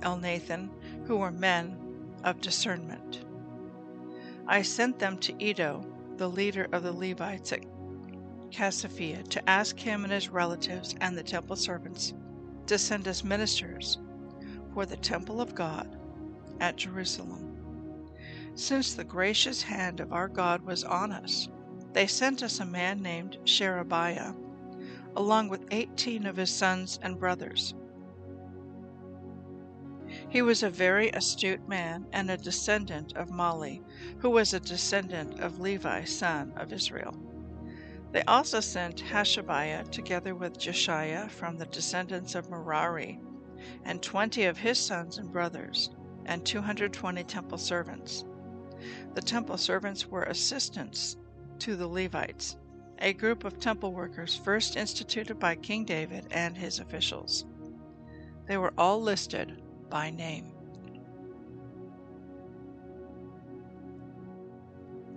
Elnathan, 0.00 0.70
who 1.06 1.18
were 1.18 1.30
men 1.30 1.76
of 2.24 2.40
discernment. 2.40 3.24
I 4.46 4.62
sent 4.62 4.98
them 4.98 5.18
to 5.18 5.44
Iddo, 5.44 5.84
the 6.16 6.28
leader 6.28 6.66
of 6.72 6.82
the 6.82 6.92
Levites 6.92 7.52
at 7.52 7.64
Casiphia, 8.50 9.22
to 9.28 9.50
ask 9.50 9.78
him 9.78 10.04
and 10.04 10.12
his 10.12 10.30
relatives 10.30 10.94
and 11.02 11.18
the 11.18 11.22
temple 11.22 11.56
servants 11.56 12.14
to 12.66 12.78
send 12.78 13.08
us 13.08 13.24
ministers 13.24 13.98
for 14.72 14.86
the 14.86 14.96
temple 14.96 15.42
of 15.42 15.54
God 15.54 15.98
at 16.60 16.76
Jerusalem. 16.76 17.43
Since 18.56 18.94
the 18.94 19.02
gracious 19.04 19.62
hand 19.62 19.98
of 19.98 20.12
our 20.12 20.28
God 20.28 20.62
was 20.62 20.84
on 20.84 21.10
us, 21.10 21.48
they 21.92 22.06
sent 22.06 22.40
us 22.40 22.60
a 22.60 22.64
man 22.64 23.02
named 23.02 23.36
Sherebiah, 23.44 24.32
along 25.16 25.48
with 25.48 25.66
eighteen 25.72 26.24
of 26.24 26.36
his 26.36 26.50
sons 26.50 27.00
and 27.02 27.18
brothers. 27.18 27.74
He 30.28 30.40
was 30.40 30.62
a 30.62 30.70
very 30.70 31.10
astute 31.10 31.68
man 31.68 32.06
and 32.12 32.30
a 32.30 32.36
descendant 32.36 33.12
of 33.16 33.30
Mahli, 33.30 33.82
who 34.18 34.30
was 34.30 34.54
a 34.54 34.60
descendant 34.60 35.40
of 35.40 35.58
Levi, 35.58 36.04
son 36.04 36.52
of 36.56 36.72
Israel. 36.72 37.16
They 38.12 38.22
also 38.22 38.60
sent 38.60 39.02
Hashabiah 39.02 39.90
together 39.90 40.36
with 40.36 40.60
Jeshiah 40.60 41.28
from 41.28 41.58
the 41.58 41.66
descendants 41.66 42.36
of 42.36 42.48
Merari, 42.48 43.18
and 43.84 44.00
twenty 44.00 44.44
of 44.44 44.58
his 44.58 44.78
sons 44.78 45.18
and 45.18 45.32
brothers, 45.32 45.90
and 46.24 46.46
220 46.46 47.24
temple 47.24 47.58
servants. 47.58 48.24
The 49.14 49.22
temple 49.22 49.56
servants 49.56 50.06
were 50.06 50.24
assistants 50.24 51.16
to 51.60 51.76
the 51.76 51.86
Levites, 51.86 52.56
a 52.98 53.12
group 53.12 53.44
of 53.44 53.58
temple 53.58 53.92
workers 53.92 54.36
first 54.36 54.76
instituted 54.76 55.38
by 55.38 55.54
King 55.56 55.84
David 55.84 56.26
and 56.30 56.56
his 56.56 56.80
officials. 56.80 57.44
They 58.46 58.56
were 58.56 58.74
all 58.76 59.00
listed 59.00 59.62
by 59.88 60.10
name. 60.10 60.52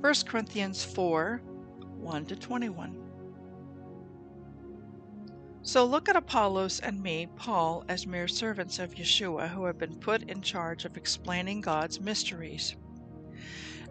1 0.02 0.14
Corinthians 0.26 0.86
4 0.86 1.42
1 1.98 2.26
to 2.28 2.36
21. 2.36 3.08
So 5.64 5.84
look 5.84 6.08
at 6.08 6.16
Apollos 6.16 6.80
and 6.80 7.04
me, 7.04 7.28
Paul, 7.36 7.84
as 7.90 8.08
mere 8.08 8.30
servants 8.30 8.80
of 8.80 8.96
Yeshua 8.96 9.50
who 9.50 9.66
have 9.66 9.78
been 9.78 9.96
put 9.96 10.24
in 10.30 10.42
charge 10.42 10.86
of 10.86 10.96
explaining 10.96 11.60
God's 11.60 12.00
mysteries. 12.00 12.78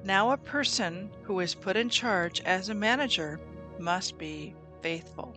Now, 0.05 0.31
a 0.31 0.37
person 0.37 1.11
who 1.23 1.41
is 1.41 1.55
put 1.55 1.77
in 1.77 1.89
charge 1.89 2.41
as 2.43 2.69
a 2.69 2.75
manager 2.75 3.41
must 3.79 4.19
be 4.19 4.55
faithful. 4.83 5.37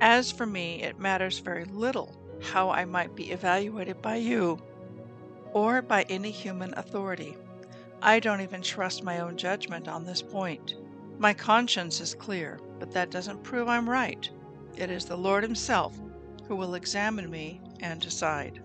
As 0.00 0.30
for 0.30 0.46
me, 0.46 0.82
it 0.82 0.98
matters 0.98 1.38
very 1.38 1.64
little 1.64 2.16
how 2.42 2.70
I 2.70 2.84
might 2.84 3.14
be 3.14 3.30
evaluated 3.32 4.00
by 4.00 4.16
you 4.16 4.58
or 5.52 5.82
by 5.82 6.02
any 6.08 6.30
human 6.30 6.72
authority. 6.76 7.36
I 8.02 8.20
don't 8.20 8.40
even 8.40 8.62
trust 8.62 9.04
my 9.04 9.20
own 9.20 9.36
judgment 9.36 9.88
on 9.88 10.04
this 10.04 10.22
point. 10.22 10.76
My 11.18 11.34
conscience 11.34 12.00
is 12.00 12.14
clear, 12.14 12.60
but 12.78 12.92
that 12.92 13.10
doesn't 13.10 13.42
prove 13.42 13.68
I'm 13.68 13.88
right. 13.88 14.28
It 14.76 14.90
is 14.90 15.04
the 15.04 15.16
Lord 15.16 15.42
Himself 15.42 15.98
who 16.48 16.56
will 16.56 16.74
examine 16.74 17.30
me 17.30 17.60
and 17.80 18.00
decide. 18.00 18.62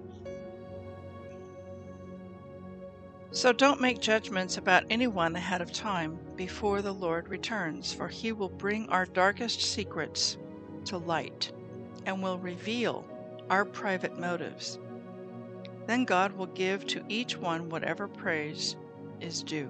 So 3.35 3.51
don't 3.51 3.81
make 3.81 3.99
judgments 3.99 4.55
about 4.55 4.85
anyone 4.89 5.35
ahead 5.35 5.61
of 5.61 5.73
time 5.73 6.17
before 6.37 6.81
the 6.81 6.93
Lord 6.93 7.27
returns, 7.27 7.91
for 7.91 8.07
he 8.07 8.31
will 8.31 8.47
bring 8.47 8.87
our 8.87 9.05
darkest 9.05 9.59
secrets 9.59 10.37
to 10.85 10.99
light 10.99 11.51
and 12.05 12.23
will 12.23 12.39
reveal 12.39 13.05
our 13.49 13.65
private 13.65 14.17
motives. 14.17 14.79
Then 15.85 16.05
God 16.05 16.31
will 16.31 16.45
give 16.45 16.87
to 16.87 17.03
each 17.09 17.35
one 17.35 17.67
whatever 17.67 18.07
praise 18.07 18.77
is 19.19 19.43
due. 19.43 19.69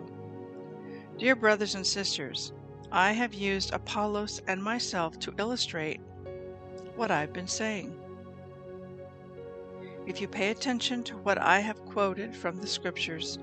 Dear 1.18 1.36
brothers 1.36 1.74
and 1.74 1.88
sisters, 1.88 2.54
I 2.92 3.14
have 3.14 3.34
used 3.34 3.74
Apollos 3.74 4.44
and 4.46 4.62
myself 4.62 5.18
to 5.22 5.34
illustrate 5.40 6.02
what 6.96 7.10
I've 7.10 7.34
been 7.34 7.48
saying. 7.48 7.98
If 10.06 10.22
you 10.22 10.28
pay 10.28 10.52
attention 10.52 11.04
to 11.06 11.18
what 11.18 11.40
I 11.40 11.62
have 11.62 11.84
quoted 11.88 12.36
from 12.36 12.62
the 12.62 12.68
scriptures, 12.68 13.40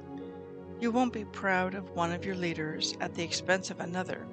you 0.83 0.90
won't 0.90 1.12
be 1.12 1.25
proud 1.27 1.77
of 1.77 1.90
one 1.90 2.11
of 2.11 2.25
your 2.25 2.35
leaders 2.35 2.97
at 3.01 3.14
the 3.14 3.23
expense 3.23 3.71
of 3.71 3.79
another. 3.79 4.27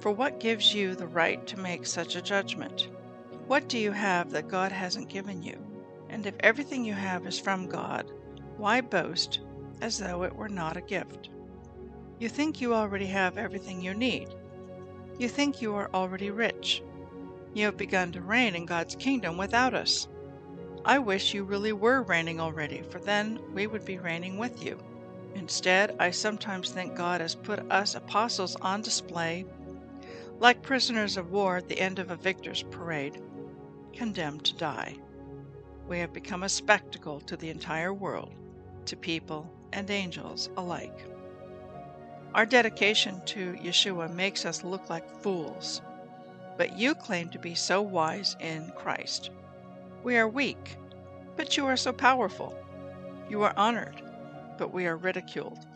For 0.00 0.10
what 0.10 0.40
gives 0.40 0.72
you 0.72 0.94
the 0.94 1.06
right 1.06 1.46
to 1.46 1.60
make 1.60 1.84
such 1.84 2.16
a 2.16 2.22
judgment? 2.22 2.88
What 3.48 3.68
do 3.68 3.76
you 3.76 3.92
have 3.92 4.30
that 4.30 4.48
God 4.48 4.72
hasn't 4.72 5.10
given 5.10 5.42
you? 5.42 5.58
And 6.08 6.24
if 6.24 6.34
everything 6.40 6.86
you 6.86 6.94
have 6.94 7.26
is 7.26 7.38
from 7.38 7.66
God, 7.66 8.10
why 8.56 8.80
boast 8.80 9.40
as 9.82 9.98
though 9.98 10.22
it 10.22 10.34
were 10.34 10.48
not 10.48 10.78
a 10.78 10.80
gift? 10.80 11.28
You 12.18 12.30
think 12.30 12.62
you 12.62 12.72
already 12.72 13.06
have 13.06 13.36
everything 13.36 13.82
you 13.82 13.92
need. 13.92 14.28
You 15.18 15.28
think 15.28 15.60
you 15.60 15.74
are 15.74 15.90
already 15.92 16.30
rich. 16.30 16.82
You 17.52 17.66
have 17.66 17.76
begun 17.76 18.10
to 18.12 18.22
reign 18.22 18.54
in 18.54 18.64
God's 18.64 18.94
kingdom 18.94 19.36
without 19.36 19.74
us. 19.74 20.08
I 20.86 20.98
wish 20.98 21.34
you 21.34 21.44
really 21.44 21.74
were 21.74 22.00
reigning 22.00 22.40
already, 22.40 22.80
for 22.80 23.00
then 23.00 23.38
we 23.52 23.66
would 23.66 23.84
be 23.84 23.98
reigning 23.98 24.38
with 24.38 24.64
you. 24.64 24.78
Instead, 25.34 25.94
I 25.98 26.10
sometimes 26.10 26.70
think 26.70 26.94
God 26.94 27.20
has 27.20 27.34
put 27.34 27.70
us 27.70 27.94
apostles 27.94 28.56
on 28.56 28.82
display 28.82 29.44
like 30.40 30.62
prisoners 30.62 31.16
of 31.16 31.32
war 31.32 31.56
at 31.56 31.68
the 31.68 31.80
end 31.80 31.98
of 31.98 32.10
a 32.10 32.16
victor's 32.16 32.62
parade, 32.64 33.20
condemned 33.92 34.44
to 34.44 34.56
die. 34.56 34.96
We 35.88 35.98
have 35.98 36.12
become 36.12 36.44
a 36.44 36.48
spectacle 36.48 37.20
to 37.22 37.36
the 37.36 37.50
entire 37.50 37.92
world, 37.92 38.32
to 38.86 38.96
people 38.96 39.50
and 39.72 39.90
angels 39.90 40.48
alike. 40.56 41.06
Our 42.34 42.46
dedication 42.46 43.20
to 43.26 43.54
Yeshua 43.54 44.14
makes 44.14 44.44
us 44.44 44.62
look 44.62 44.88
like 44.88 45.22
fools, 45.22 45.80
but 46.56 46.78
you 46.78 46.94
claim 46.94 47.30
to 47.30 47.38
be 47.38 47.54
so 47.54 47.82
wise 47.82 48.36
in 48.40 48.70
Christ. 48.76 49.30
We 50.04 50.16
are 50.18 50.28
weak, 50.28 50.76
but 51.36 51.56
you 51.56 51.66
are 51.66 51.76
so 51.76 51.92
powerful. 51.92 52.54
You 53.28 53.42
are 53.42 53.54
honored, 53.56 54.02
but 54.58 54.74
we 54.74 54.86
are 54.86 54.96
ridiculed. 54.96 55.66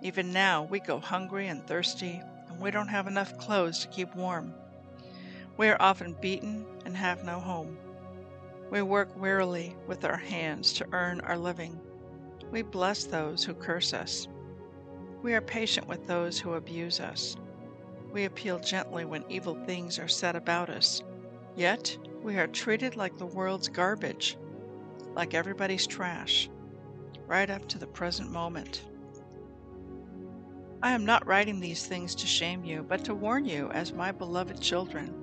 Even 0.00 0.32
now, 0.32 0.62
we 0.62 0.80
go 0.80 0.98
hungry 0.98 1.48
and 1.48 1.66
thirsty, 1.66 2.22
and 2.48 2.60
we 2.60 2.70
don't 2.70 2.88
have 2.88 3.06
enough 3.06 3.36
clothes 3.38 3.80
to 3.80 3.88
keep 3.88 4.14
warm. 4.14 4.54
We 5.56 5.68
are 5.68 5.76
often 5.80 6.16
beaten 6.20 6.64
and 6.84 6.96
have 6.96 7.24
no 7.24 7.38
home. 7.38 7.76
We 8.70 8.80
work 8.80 9.14
wearily 9.20 9.76
with 9.86 10.04
our 10.04 10.16
hands 10.16 10.72
to 10.74 10.86
earn 10.92 11.20
our 11.20 11.36
living. 11.36 11.78
We 12.50 12.62
bless 12.62 13.04
those 13.04 13.44
who 13.44 13.52
curse 13.54 13.92
us. 13.92 14.28
We 15.22 15.34
are 15.34 15.42
patient 15.42 15.86
with 15.86 16.06
those 16.06 16.38
who 16.38 16.54
abuse 16.54 17.00
us. 17.00 17.36
We 18.12 18.24
appeal 18.24 18.58
gently 18.58 19.04
when 19.04 19.24
evil 19.28 19.54
things 19.66 19.98
are 19.98 20.08
said 20.08 20.36
about 20.36 20.70
us. 20.70 21.02
Yet, 21.54 21.96
we 22.22 22.38
are 22.38 22.46
treated 22.46 22.96
like 22.96 23.18
the 23.18 23.26
world's 23.26 23.68
garbage, 23.68 24.36
like 25.14 25.34
everybody's 25.34 25.86
trash, 25.86 26.48
right 27.26 27.50
up 27.50 27.68
to 27.68 27.78
the 27.78 27.86
present 27.86 28.30
moment. 28.30 28.82
I 30.82 30.92
am 30.92 31.04
not 31.04 31.26
writing 31.26 31.60
these 31.60 31.86
things 31.86 32.14
to 32.16 32.26
shame 32.26 32.64
you, 32.64 32.84
but 32.88 33.04
to 33.04 33.14
warn 33.14 33.44
you 33.44 33.70
as 33.70 33.92
my 33.92 34.10
beloved 34.10 34.60
children. 34.60 35.14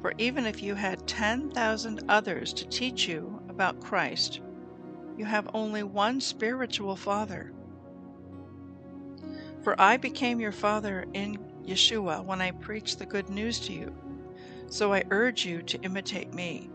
For 0.00 0.14
even 0.18 0.46
if 0.46 0.62
you 0.62 0.74
had 0.74 1.06
10,000 1.06 2.04
others 2.08 2.52
to 2.54 2.68
teach 2.68 3.06
you 3.06 3.42
about 3.48 3.80
Christ, 3.80 4.40
you 5.16 5.24
have 5.24 5.50
only 5.52 5.82
one 5.82 6.20
spiritual 6.20 6.96
father. 6.96 7.52
For 9.62 9.78
I 9.80 9.96
became 9.96 10.40
your 10.40 10.52
father 10.52 11.06
in 11.12 11.38
Yeshua 11.66 12.24
when 12.24 12.40
I 12.40 12.52
preached 12.52 12.98
the 12.98 13.06
good 13.06 13.28
news 13.28 13.60
to 13.60 13.72
you. 13.72 13.94
So 14.68 14.94
I 14.94 15.04
urge 15.10 15.44
you 15.44 15.62
to 15.62 15.80
imitate 15.82 16.32
me. 16.32 16.70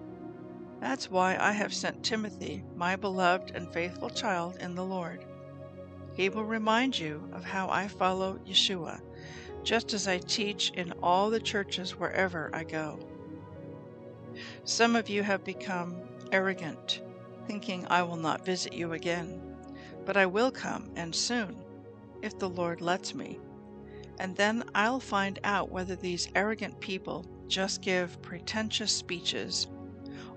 That's 0.81 1.11
why 1.11 1.37
I 1.39 1.51
have 1.51 1.75
sent 1.75 2.03
Timothy, 2.03 2.63
my 2.75 2.95
beloved 2.95 3.51
and 3.51 3.71
faithful 3.71 4.09
child 4.09 4.57
in 4.59 4.73
the 4.73 4.83
Lord. 4.83 5.23
He 6.15 6.27
will 6.27 6.43
remind 6.43 6.97
you 6.97 7.29
of 7.33 7.45
how 7.45 7.69
I 7.69 7.87
follow 7.87 8.39
Yeshua, 8.47 8.99
just 9.63 9.93
as 9.93 10.07
I 10.07 10.17
teach 10.17 10.71
in 10.71 10.91
all 11.03 11.29
the 11.29 11.39
churches 11.39 11.99
wherever 11.99 12.49
I 12.51 12.63
go. 12.63 12.99
Some 14.63 14.95
of 14.95 15.07
you 15.07 15.21
have 15.21 15.43
become 15.43 15.95
arrogant, 16.31 17.01
thinking 17.45 17.85
I 17.87 18.01
will 18.01 18.17
not 18.17 18.43
visit 18.43 18.73
you 18.73 18.93
again. 18.93 19.39
But 20.03 20.17
I 20.17 20.25
will 20.25 20.51
come, 20.51 20.89
and 20.95 21.13
soon, 21.13 21.57
if 22.23 22.39
the 22.39 22.49
Lord 22.49 22.81
lets 22.81 23.13
me. 23.13 23.39
And 24.19 24.35
then 24.35 24.63
I'll 24.73 24.99
find 24.99 25.37
out 25.43 25.71
whether 25.71 25.95
these 25.95 26.27
arrogant 26.33 26.79
people 26.79 27.23
just 27.47 27.83
give 27.83 28.19
pretentious 28.23 28.91
speeches 28.91 29.67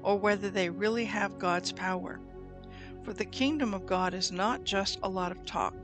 or 0.04 0.18
whether 0.18 0.50
they 0.50 0.68
really 0.68 1.06
have 1.06 1.38
God's 1.38 1.72
power. 1.72 2.20
For 3.02 3.14
the 3.14 3.24
kingdom 3.24 3.74
of 3.74 3.86
God 3.86 4.14
is 4.14 4.30
not 4.30 4.62
just 4.64 4.98
a 5.02 5.08
lot 5.08 5.32
of 5.32 5.44
talk, 5.44 5.74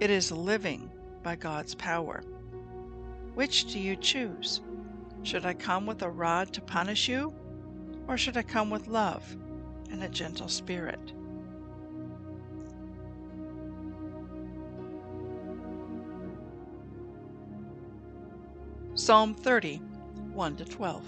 it 0.00 0.10
is 0.10 0.32
living 0.32 0.90
by 1.22 1.36
God's 1.36 1.74
power. 1.74 2.22
Which 3.34 3.66
do 3.72 3.78
you 3.78 3.96
choose? 3.96 4.60
Should 5.24 5.44
I 5.44 5.54
come 5.54 5.86
with 5.86 6.02
a 6.02 6.08
rod 6.08 6.52
to 6.54 6.60
punish 6.60 7.08
you, 7.08 7.34
or 8.06 8.16
should 8.16 8.36
I 8.36 8.42
come 8.42 8.70
with 8.70 8.86
love 8.86 9.36
and 9.90 10.02
a 10.04 10.08
gentle 10.08 10.48
spirit? 10.48 11.12
Psalm 18.94 19.34
30, 19.34 19.76
1 20.32 20.56
to 20.56 20.64
12. 20.64 21.04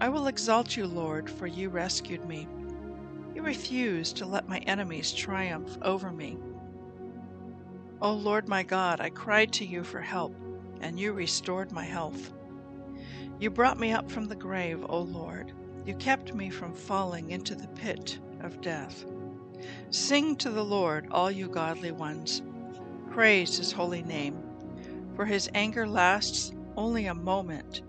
I 0.00 0.08
will 0.08 0.28
exalt 0.28 0.76
you, 0.76 0.86
Lord, 0.86 1.28
for 1.28 1.46
you 1.46 1.70
rescued 1.70 2.24
me. 2.24 2.46
You 3.34 3.42
refused 3.42 4.16
to 4.16 4.26
let 4.26 4.48
my 4.48 4.58
enemies 4.58 5.12
triumph 5.12 5.76
over 5.82 6.12
me. 6.12 6.38
O 8.00 8.12
Lord 8.12 8.48
my 8.48 8.62
God, 8.62 9.00
I 9.00 9.10
cried 9.10 9.52
to 9.54 9.64
you 9.66 9.82
for 9.82 10.00
help, 10.00 10.36
and 10.80 11.00
you 11.00 11.12
restored 11.12 11.72
my 11.72 11.84
health. 11.84 12.32
You 13.40 13.50
brought 13.50 13.78
me 13.78 13.90
up 13.92 14.08
from 14.08 14.26
the 14.26 14.36
grave, 14.36 14.84
O 14.88 15.00
Lord. 15.00 15.52
You 15.84 15.94
kept 15.94 16.32
me 16.32 16.48
from 16.48 16.74
falling 16.74 17.30
into 17.30 17.56
the 17.56 17.68
pit 17.68 18.20
of 18.40 18.60
death. 18.60 19.04
Sing 19.90 20.36
to 20.36 20.50
the 20.50 20.64
Lord, 20.64 21.08
all 21.10 21.30
you 21.30 21.48
godly 21.48 21.90
ones. 21.90 22.42
Praise 23.10 23.58
his 23.58 23.72
holy 23.72 24.02
name. 24.02 24.40
For 25.16 25.24
his 25.24 25.50
anger 25.54 25.88
lasts 25.88 26.52
only 26.76 27.06
a 27.06 27.14
moment, 27.14 27.82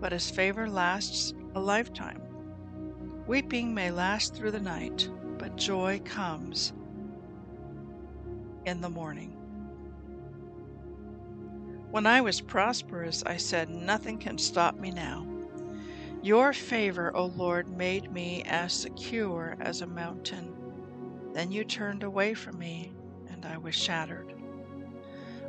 but 0.00 0.12
his 0.12 0.30
favor 0.30 0.68
lasts 0.68 1.34
a 1.54 1.60
lifetime. 1.60 2.20
Weeping 3.26 3.74
may 3.74 3.90
last 3.90 4.34
through 4.34 4.52
the 4.52 4.60
night, 4.60 5.08
but 5.38 5.56
joy 5.56 6.00
comes 6.04 6.72
in 8.64 8.80
the 8.80 8.90
morning. 8.90 9.36
When 11.90 12.06
I 12.06 12.20
was 12.20 12.40
prosperous, 12.40 13.22
I 13.24 13.36
said, 13.36 13.70
Nothing 13.70 14.18
can 14.18 14.38
stop 14.38 14.78
me 14.78 14.90
now. 14.90 15.26
Your 16.22 16.52
favor, 16.52 17.16
O 17.16 17.26
Lord, 17.26 17.68
made 17.76 18.12
me 18.12 18.42
as 18.46 18.72
secure 18.72 19.56
as 19.60 19.80
a 19.80 19.86
mountain. 19.86 20.52
Then 21.32 21.52
you 21.52 21.64
turned 21.64 22.02
away 22.02 22.34
from 22.34 22.58
me, 22.58 22.92
and 23.30 23.46
I 23.46 23.56
was 23.58 23.74
shattered. 23.74 24.34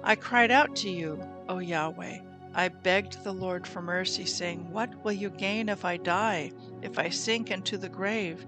I 0.04 0.16
cried 0.16 0.52
out 0.52 0.76
to 0.78 0.90
you, 0.90 1.22
O 1.50 1.60
Yahweh. 1.60 2.20
I 2.54 2.70
begged 2.70 3.24
the 3.24 3.34
Lord 3.34 3.68
for 3.68 3.82
mercy, 3.82 4.26
saying, 4.26 4.72
What 4.72 5.04
will 5.04 5.12
you 5.12 5.30
gain 5.30 5.70
if 5.70 5.86
I 5.86 5.98
die, 5.98 6.52
if 6.82 6.98
I 6.98 7.10
sink 7.10 7.52
into 7.52 7.78
the 7.78 7.90
grave? 7.90 8.46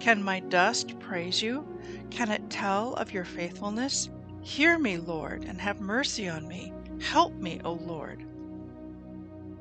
Can 0.00 0.22
my 0.22 0.40
dust 0.40 0.98
praise 0.98 1.40
you? 1.40 1.66
Can 2.10 2.30
it 2.30 2.50
tell 2.50 2.94
of 2.94 3.12
your 3.12 3.24
faithfulness? 3.24 4.10
Hear 4.42 4.78
me, 4.78 4.96
Lord, 4.96 5.44
and 5.44 5.60
have 5.60 5.80
mercy 5.80 6.28
on 6.28 6.48
me. 6.48 6.72
Help 7.00 7.34
me, 7.34 7.60
O 7.64 7.74
Lord. 7.74 8.24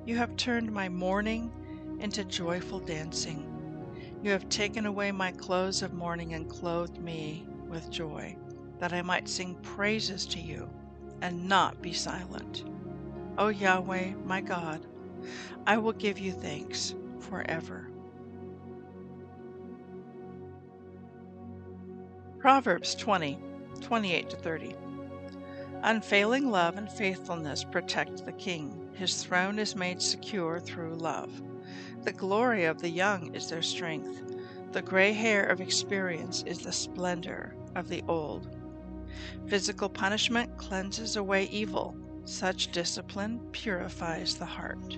You 0.06 0.16
have 0.18 0.36
turned 0.36 0.72
my 0.72 0.90
mourning 0.90 1.52
into 2.00 2.24
joyful 2.24 2.80
dancing. 2.80 3.48
You 4.24 4.32
have 4.32 4.50
taken 4.50 4.86
away 4.88 5.12
my 5.12 5.32
clothes 5.32 5.84
of 5.84 5.94
mourning 5.94 6.34
and 6.34 6.50
clothed 6.50 6.98
me 6.98 7.46
with 7.68 7.92
joy, 7.92 8.36
that 8.80 8.94
I 8.94 9.02
might 9.02 9.30
sing 9.30 9.56
praises 9.62 10.26
to 10.28 10.40
you 10.40 10.70
and 11.22 11.48
not 11.48 11.82
be 11.82 11.94
silent. 11.94 12.64
O 13.42 13.48
Yahweh, 13.48 14.12
my 14.24 14.40
God, 14.40 14.86
I 15.66 15.76
will 15.80 15.94
give 15.94 16.20
you 16.20 16.32
thanks 16.32 16.94
forever. 17.20 17.90
Proverbs 22.38 22.94
20, 22.94 23.40
28 23.82 24.30
to 24.30 24.36
30. 24.36 24.76
Unfailing 25.82 26.52
love 26.52 26.78
and 26.78 26.88
faithfulness 26.88 27.64
protect 27.64 28.24
the 28.26 28.32
king. 28.34 28.88
His 28.94 29.24
throne 29.24 29.58
is 29.58 29.76
made 29.76 30.04
secure 30.04 30.60
through 30.60 30.98
love. 30.98 31.42
The 32.04 32.14
glory 32.14 32.66
of 32.66 32.80
the 32.80 32.92
young 32.92 33.34
is 33.34 33.50
their 33.50 33.64
strength. 33.64 34.22
The 34.72 34.84
gray 34.84 35.14
hair 35.14 35.48
of 35.48 35.62
experience 35.62 36.44
is 36.46 36.60
the 36.60 36.72
splendor 36.72 37.56
of 37.74 37.90
the 37.90 38.04
old. 38.08 38.56
Physical 39.48 39.90
punishment 39.90 40.60
cleanses 40.60 41.16
away 41.16 41.46
evil. 41.46 41.98
Such 42.32 42.72
discipline 42.72 43.52
purifies 43.52 44.38
the 44.38 44.46
heart. 44.46 44.98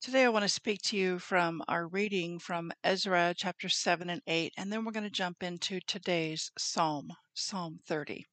Today, 0.00 0.24
I 0.24 0.28
want 0.28 0.42
to 0.42 0.48
speak 0.48 0.82
to 0.86 0.96
you 0.96 1.20
from 1.20 1.62
our 1.68 1.86
reading 1.86 2.40
from 2.40 2.72
Ezra 2.82 3.32
chapter 3.36 3.68
7 3.68 4.10
and 4.10 4.22
8, 4.26 4.54
and 4.56 4.72
then 4.72 4.84
we're 4.84 4.90
going 4.90 5.04
to 5.04 5.10
jump 5.10 5.40
into 5.44 5.78
today's 5.86 6.50
psalm, 6.58 7.12
Psalm 7.32 7.78
30. 7.86 8.26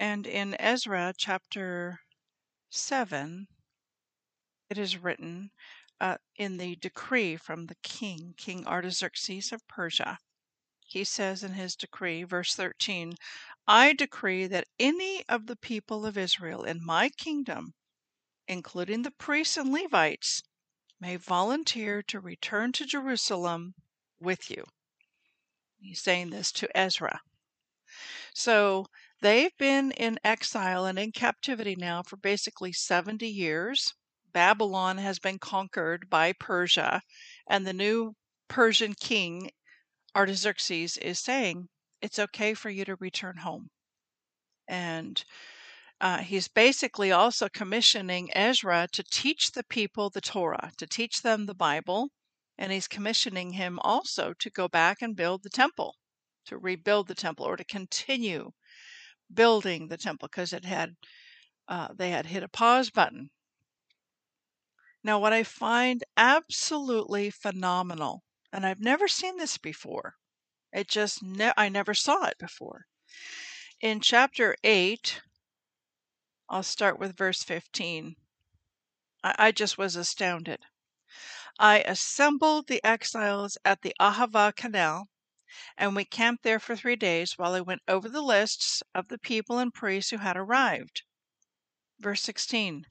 And 0.00 0.26
in 0.26 0.60
Ezra 0.60 1.14
chapter 1.16 2.00
7, 2.70 3.46
it 4.70 4.76
is 4.76 4.98
written 4.98 5.52
uh, 6.00 6.16
in 6.34 6.56
the 6.56 6.74
decree 6.74 7.36
from 7.36 7.66
the 7.66 7.76
king, 7.84 8.34
King 8.36 8.66
Artaxerxes 8.66 9.52
of 9.52 9.66
Persia. 9.68 10.18
He 10.86 11.02
says 11.02 11.42
in 11.42 11.54
his 11.54 11.76
decree, 11.76 12.24
verse 12.24 12.54
13, 12.54 13.14
I 13.66 13.92
decree 13.92 14.46
that 14.46 14.68
any 14.78 15.24
of 15.28 15.46
the 15.46 15.56
people 15.56 16.04
of 16.04 16.18
Israel 16.18 16.64
in 16.64 16.84
my 16.84 17.08
kingdom 17.08 17.74
including 18.46 19.02
the 19.02 19.10
priests 19.10 19.56
and 19.56 19.72
Levites, 19.72 20.42
may 21.00 21.16
volunteer 21.16 22.02
to 22.02 22.20
return 22.20 22.72
to 22.72 22.86
Jerusalem 22.86 23.74
with 24.20 24.50
you. 24.50 24.64
He's 25.80 26.00
saying 26.00 26.30
this 26.30 26.52
to 26.52 26.76
Ezra. 26.76 27.20
So 28.34 28.86
they've 29.20 29.56
been 29.58 29.92
in 29.92 30.18
exile 30.24 30.84
and 30.86 30.98
in 30.98 31.12
captivity 31.12 31.76
now 31.76 32.02
for 32.02 32.16
basically 32.16 32.72
70 32.72 33.26
years. 33.26 33.94
Babylon 34.32 34.98
has 34.98 35.18
been 35.18 35.38
conquered 35.38 36.10
by 36.10 36.32
Persia, 36.32 37.02
and 37.48 37.66
the 37.66 37.72
new 37.72 38.14
Persian 38.48 38.94
king, 38.94 39.50
Artaxerxes, 40.16 40.96
is 40.98 41.20
saying 41.20 41.68
it's 42.04 42.18
okay 42.18 42.52
for 42.52 42.68
you 42.68 42.84
to 42.84 42.96
return 42.96 43.38
home. 43.38 43.70
And 44.68 45.24
uh, 46.02 46.18
he's 46.18 46.48
basically 46.48 47.10
also 47.10 47.48
commissioning 47.48 48.28
Ezra 48.36 48.86
to 48.92 49.02
teach 49.02 49.52
the 49.52 49.64
people 49.64 50.10
the 50.10 50.20
Torah, 50.20 50.70
to 50.76 50.86
teach 50.86 51.22
them 51.22 51.46
the 51.46 51.54
Bible, 51.54 52.10
and 52.58 52.70
he's 52.70 52.88
commissioning 52.88 53.54
him 53.54 53.78
also 53.80 54.34
to 54.38 54.50
go 54.50 54.68
back 54.68 55.00
and 55.00 55.16
build 55.16 55.42
the 55.42 55.48
temple, 55.48 55.94
to 56.44 56.58
rebuild 56.58 57.08
the 57.08 57.14
temple, 57.14 57.46
or 57.46 57.56
to 57.56 57.64
continue 57.64 58.50
building 59.32 59.88
the 59.88 59.96
temple 59.96 60.28
because 60.30 60.52
it 60.52 60.66
had 60.66 60.90
uh, 61.68 61.88
they 61.94 62.10
had 62.10 62.26
hit 62.26 62.42
a 62.42 62.48
pause 62.48 62.90
button. 62.90 63.30
Now, 65.02 65.18
what 65.18 65.32
I 65.32 65.42
find 65.42 66.04
absolutely 66.18 67.30
phenomenal, 67.30 68.22
and 68.52 68.66
I've 68.66 68.80
never 68.80 69.08
seen 69.08 69.38
this 69.38 69.56
before, 69.56 70.16
It 70.74 70.88
just 70.88 71.22
ne- 71.22 71.52
I 71.56 71.68
never 71.68 71.94
saw 71.94 72.24
it 72.24 72.36
before. 72.36 72.88
In 73.80 74.00
chapter 74.00 74.56
8, 74.64 75.22
I'll 76.48 76.64
start 76.64 76.98
with 76.98 77.16
verse 77.16 77.44
15. 77.44 78.16
I, 79.22 79.34
I 79.38 79.52
just 79.52 79.78
was 79.78 79.94
astounded. 79.94 80.66
I 81.60 81.82
assembled 81.82 82.66
the 82.66 82.82
exiles 82.84 83.56
at 83.64 83.82
the 83.82 83.94
Ahava 84.00 84.52
Canal, 84.56 85.10
and 85.76 85.94
we 85.94 86.04
camped 86.04 86.42
there 86.42 86.58
for 86.58 86.74
three 86.74 86.96
days 86.96 87.38
while 87.38 87.54
I 87.54 87.60
went 87.60 87.82
over 87.86 88.08
the 88.08 88.20
lists 88.20 88.82
of 88.96 89.06
the 89.06 89.18
people 89.18 89.60
and 89.60 89.72
priests 89.72 90.10
who 90.10 90.18
had 90.18 90.36
arrived. 90.36 91.04
Verse 92.00 92.22
16 92.22 92.84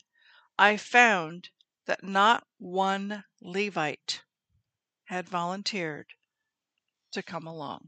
I 0.58 0.78
found 0.78 1.50
that 1.84 2.02
not 2.02 2.48
one 2.60 3.26
Levite 3.42 4.24
had 5.08 5.28
volunteered 5.28 6.14
to 7.14 7.24
come 7.24 7.48
along. 7.48 7.88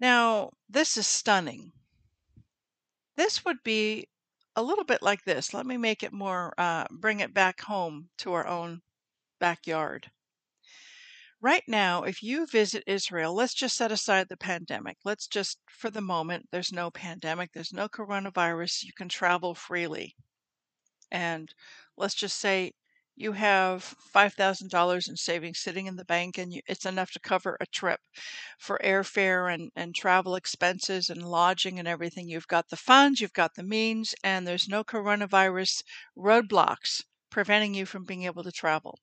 Now, 0.00 0.50
this 0.68 0.96
is 0.96 1.06
stunning. 1.06 1.70
This 3.16 3.44
would 3.44 3.62
be 3.62 4.08
a 4.56 4.62
little 4.62 4.84
bit 4.84 5.02
like 5.02 5.22
this. 5.24 5.54
Let 5.54 5.66
me 5.66 5.76
make 5.76 6.02
it 6.02 6.12
more, 6.12 6.52
uh, 6.58 6.86
bring 6.90 7.20
it 7.20 7.32
back 7.32 7.60
home 7.60 8.08
to 8.18 8.32
our 8.32 8.46
own 8.46 8.80
backyard. 9.38 10.10
Right 11.40 11.62
now, 11.66 12.04
if 12.04 12.22
you 12.22 12.46
visit 12.46 12.84
Israel, 12.86 13.34
let's 13.34 13.54
just 13.54 13.76
set 13.76 13.90
aside 13.90 14.28
the 14.28 14.36
pandemic. 14.36 14.96
Let's 15.04 15.26
just, 15.26 15.58
for 15.68 15.90
the 15.90 16.00
moment, 16.00 16.48
there's 16.52 16.72
no 16.72 16.90
pandemic, 16.90 17.50
there's 17.52 17.72
no 17.72 17.88
coronavirus, 17.88 18.84
you 18.84 18.92
can 18.96 19.08
travel 19.08 19.54
freely. 19.54 20.14
And 21.10 21.52
let's 21.96 22.14
just 22.14 22.38
say 22.38 22.72
you 23.22 23.30
have 23.32 23.94
$5,000 24.12 25.08
in 25.08 25.16
savings 25.16 25.60
sitting 25.60 25.86
in 25.86 25.94
the 25.94 26.04
bank 26.04 26.38
and 26.38 26.52
you, 26.52 26.60
it's 26.66 26.84
enough 26.84 27.12
to 27.12 27.20
cover 27.20 27.56
a 27.60 27.66
trip 27.66 28.00
for 28.58 28.80
airfare 28.82 29.54
and, 29.54 29.70
and 29.76 29.94
travel 29.94 30.34
expenses 30.34 31.08
and 31.08 31.22
lodging 31.22 31.78
and 31.78 31.86
everything. 31.86 32.28
You've 32.28 32.48
got 32.48 32.68
the 32.68 32.76
funds, 32.76 33.20
you've 33.20 33.32
got 33.32 33.54
the 33.54 33.62
means, 33.62 34.12
and 34.24 34.44
there's 34.44 34.68
no 34.68 34.82
coronavirus 34.82 35.84
roadblocks 36.18 37.04
preventing 37.30 37.74
you 37.74 37.86
from 37.86 38.04
being 38.04 38.24
able 38.24 38.42
to 38.42 38.50
travel. 38.50 38.98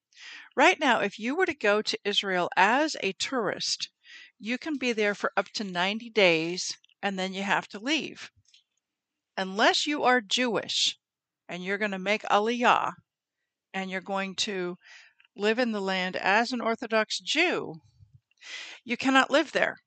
Right 0.54 0.80
now, 0.82 1.00
if 1.00 1.18
you 1.18 1.34
were 1.34 1.46
to 1.46 1.54
go 1.54 1.82
to 1.82 2.00
Israel 2.04 2.50
as 2.58 2.98
a 3.02 3.14
tourist, 3.14 3.90
you 4.38 4.58
can 4.58 4.78
be 4.78 4.92
there 4.92 5.16
for 5.16 5.32
up 5.38 5.48
to 5.54 5.64
90 5.64 6.10
days 6.10 6.78
and 7.02 7.18
then 7.18 7.34
you 7.34 7.44
have 7.44 7.70
to 7.70 7.80
leave. 7.80 8.32
Unless 9.38 9.88
you 9.88 10.04
are 10.04 10.20
Jewish 10.20 10.98
and 11.48 11.64
you're 11.64 11.78
going 11.78 11.92
to 11.92 12.00
make 12.00 12.24
Aliyah 12.24 12.96
and 13.74 13.90
you're 13.90 14.02
going 14.02 14.36
to 14.36 14.78
live 15.36 15.60
in 15.60 15.72
the 15.72 15.82
land 15.82 16.16
as 16.16 16.52
an 16.52 16.62
Orthodox 16.62 17.20
Jew, 17.20 17.76
you 18.84 18.98
cannot 18.98 19.32
live 19.32 19.52
there. 19.52 19.78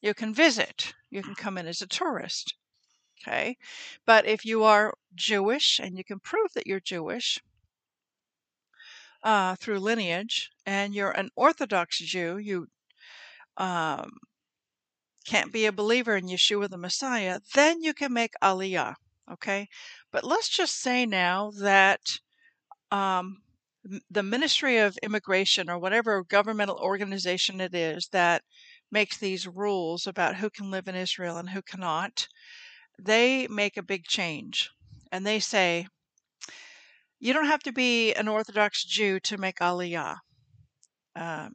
You 0.00 0.14
can 0.14 0.34
visit, 0.34 0.92
you 1.10 1.22
can 1.22 1.34
come 1.34 1.56
in 1.56 1.66
as 1.66 1.80
a 1.80 1.86
tourist. 1.86 2.54
Okay. 3.26 3.56
But 4.04 4.26
if 4.26 4.44
you 4.44 4.64
are 4.64 4.94
Jewish 5.14 5.78
and 5.78 5.96
you 5.96 6.04
can 6.04 6.20
prove 6.20 6.52
that 6.54 6.66
you're 6.66 6.80
Jewish 6.80 7.40
uh, 9.22 9.56
through 9.56 9.78
lineage 9.78 10.50
and 10.66 10.94
you're 10.94 11.12
an 11.12 11.30
Orthodox 11.34 11.98
Jew, 11.98 12.36
you 12.36 12.66
um, 13.56 14.10
can't 15.24 15.52
be 15.52 15.64
a 15.64 15.72
believer 15.72 16.16
in 16.16 16.26
Yeshua 16.26 16.68
the 16.68 16.76
Messiah, 16.76 17.40
then 17.54 17.82
you 17.82 17.94
can 17.94 18.12
make 18.12 18.34
Aliyah. 18.42 18.94
Okay. 19.32 19.68
But 20.12 20.24
let's 20.24 20.50
just 20.50 20.78
say 20.78 21.06
now 21.06 21.50
that 21.62 22.00
um, 22.94 23.38
the 24.08 24.22
Ministry 24.22 24.78
of 24.78 24.96
Immigration 25.02 25.68
or 25.68 25.78
whatever 25.78 26.22
governmental 26.22 26.76
organization 26.76 27.60
it 27.60 27.74
is 27.74 28.08
that 28.12 28.42
makes 28.90 29.18
these 29.18 29.48
rules 29.48 30.06
about 30.06 30.36
who 30.36 30.48
can 30.48 30.70
live 30.70 30.86
in 30.86 30.94
Israel 30.94 31.36
and 31.36 31.50
who 31.50 31.60
cannot, 31.60 32.28
they 32.98 33.48
make 33.48 33.76
a 33.76 33.82
big 33.82 34.04
change. 34.04 34.70
And 35.10 35.26
they 35.26 35.40
say, 35.40 35.88
you 37.18 37.32
don't 37.32 37.46
have 37.46 37.64
to 37.64 37.72
be 37.72 38.14
an 38.14 38.28
Orthodox 38.28 38.84
Jew 38.84 39.18
to 39.20 39.38
make 39.38 39.58
Aliyah. 39.58 40.16
Uh, 41.16 41.48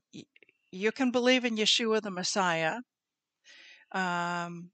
you 0.71 0.91
can 0.91 1.09
believe 1.09 1.45
in 1.45 1.55
Yeshua 1.55 2.01
the 2.01 2.11
Messiah. 2.11 2.77
Um, 3.93 4.71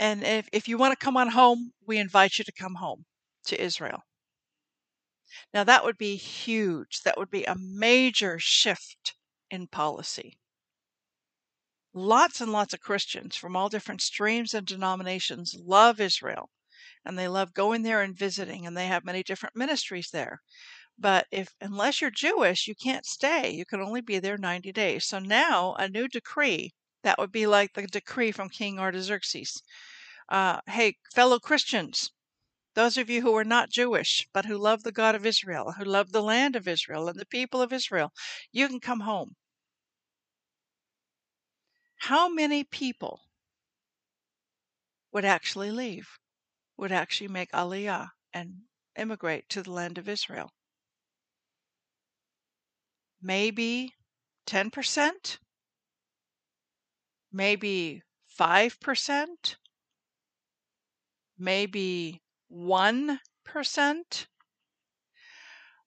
and 0.00 0.24
if, 0.24 0.48
if 0.52 0.66
you 0.68 0.78
want 0.78 0.98
to 0.98 1.04
come 1.04 1.16
on 1.16 1.28
home, 1.28 1.70
we 1.86 1.98
invite 1.98 2.38
you 2.38 2.44
to 2.44 2.52
come 2.52 2.74
home 2.74 3.04
to 3.46 3.62
Israel. 3.62 4.02
Now, 5.52 5.64
that 5.64 5.84
would 5.84 5.98
be 5.98 6.16
huge. 6.16 7.02
That 7.02 7.16
would 7.18 7.30
be 7.30 7.44
a 7.44 7.56
major 7.56 8.38
shift 8.38 9.14
in 9.50 9.68
policy. 9.68 10.38
Lots 11.94 12.40
and 12.40 12.52
lots 12.52 12.74
of 12.74 12.80
Christians 12.80 13.34
from 13.36 13.56
all 13.56 13.68
different 13.68 14.00
streams 14.02 14.54
and 14.54 14.66
denominations 14.66 15.56
love 15.58 16.00
Israel 16.00 16.50
and 17.04 17.18
they 17.18 17.28
love 17.28 17.54
going 17.54 17.82
there 17.82 18.02
and 18.02 18.16
visiting 18.16 18.66
and 18.66 18.76
they 18.76 18.86
have 18.88 19.04
many 19.04 19.22
different 19.22 19.56
ministries 19.56 20.10
there. 20.10 20.42
But 20.98 21.26
if 21.30 21.54
unless 21.60 22.00
you're 22.00 22.10
Jewish, 22.10 22.68
you 22.68 22.74
can't 22.74 23.06
stay. 23.06 23.50
You 23.50 23.64
can 23.64 23.80
only 23.80 24.00
be 24.00 24.18
there 24.18 24.38
90 24.38 24.72
days. 24.72 25.06
So 25.06 25.18
now 25.18 25.74
a 25.74 25.88
new 25.88 26.08
decree 26.08 26.72
that 27.02 27.18
would 27.18 27.32
be 27.32 27.46
like 27.46 27.74
the 27.74 27.86
decree 27.86 28.32
from 28.32 28.50
King 28.50 28.78
Artaxerxes. 28.78 29.62
Uh, 30.28 30.60
hey, 30.66 30.96
fellow 31.14 31.38
Christians, 31.38 32.12
those 32.76 32.98
of 32.98 33.08
you 33.08 33.22
who 33.22 33.34
are 33.34 33.42
not 33.42 33.70
Jewish, 33.70 34.28
but 34.34 34.44
who 34.44 34.58
love 34.58 34.82
the 34.82 34.92
God 34.92 35.14
of 35.14 35.24
Israel, 35.24 35.72
who 35.72 35.84
love 35.84 36.12
the 36.12 36.22
land 36.22 36.54
of 36.54 36.68
Israel 36.68 37.08
and 37.08 37.18
the 37.18 37.24
people 37.24 37.62
of 37.62 37.72
Israel, 37.72 38.12
you 38.52 38.68
can 38.68 38.80
come 38.80 39.00
home. 39.00 39.34
How 42.00 42.28
many 42.28 42.64
people 42.64 43.22
would 45.10 45.24
actually 45.24 45.70
leave, 45.70 46.18
would 46.76 46.92
actually 46.92 47.28
make 47.28 47.50
Aliyah 47.52 48.10
and 48.34 48.56
immigrate 48.94 49.48
to 49.48 49.62
the 49.62 49.72
land 49.72 49.96
of 49.96 50.06
Israel? 50.06 50.50
Maybe 53.22 53.94
10%? 54.46 55.38
Maybe 57.32 58.02
5%? 58.38 59.56
Maybe 61.38 62.20
1%? 62.52 64.26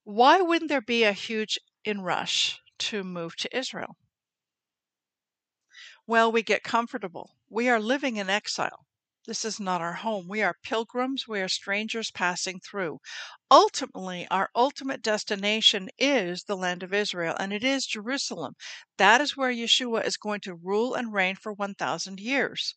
Why 0.04 0.40
wouldn't 0.40 0.68
there 0.68 0.80
be 0.80 1.04
a 1.04 1.12
huge 1.12 1.58
inrush 1.84 2.58
to 2.78 3.02
move 3.02 3.36
to 3.36 3.56
Israel? 3.56 3.96
Well, 6.06 6.32
we 6.32 6.42
get 6.42 6.62
comfortable. 6.62 7.36
We 7.48 7.68
are 7.68 7.80
living 7.80 8.16
in 8.16 8.28
exile. 8.28 8.86
This 9.26 9.44
is 9.44 9.60
not 9.60 9.80
our 9.80 9.92
home. 9.92 10.26
We 10.28 10.42
are 10.42 10.56
pilgrims. 10.62 11.28
We 11.28 11.40
are 11.40 11.48
strangers 11.48 12.10
passing 12.10 12.58
through. 12.58 13.00
Ultimately, 13.50 14.26
our 14.28 14.50
ultimate 14.54 15.02
destination 15.02 15.90
is 15.98 16.44
the 16.44 16.56
land 16.56 16.82
of 16.82 16.92
Israel, 16.92 17.36
and 17.38 17.52
it 17.52 17.62
is 17.62 17.86
Jerusalem. 17.86 18.54
That 18.96 19.20
is 19.20 19.36
where 19.36 19.52
Yeshua 19.52 20.04
is 20.04 20.16
going 20.16 20.40
to 20.40 20.54
rule 20.54 20.94
and 20.94 21.12
reign 21.12 21.36
for 21.36 21.52
1,000 21.52 22.18
years. 22.18 22.74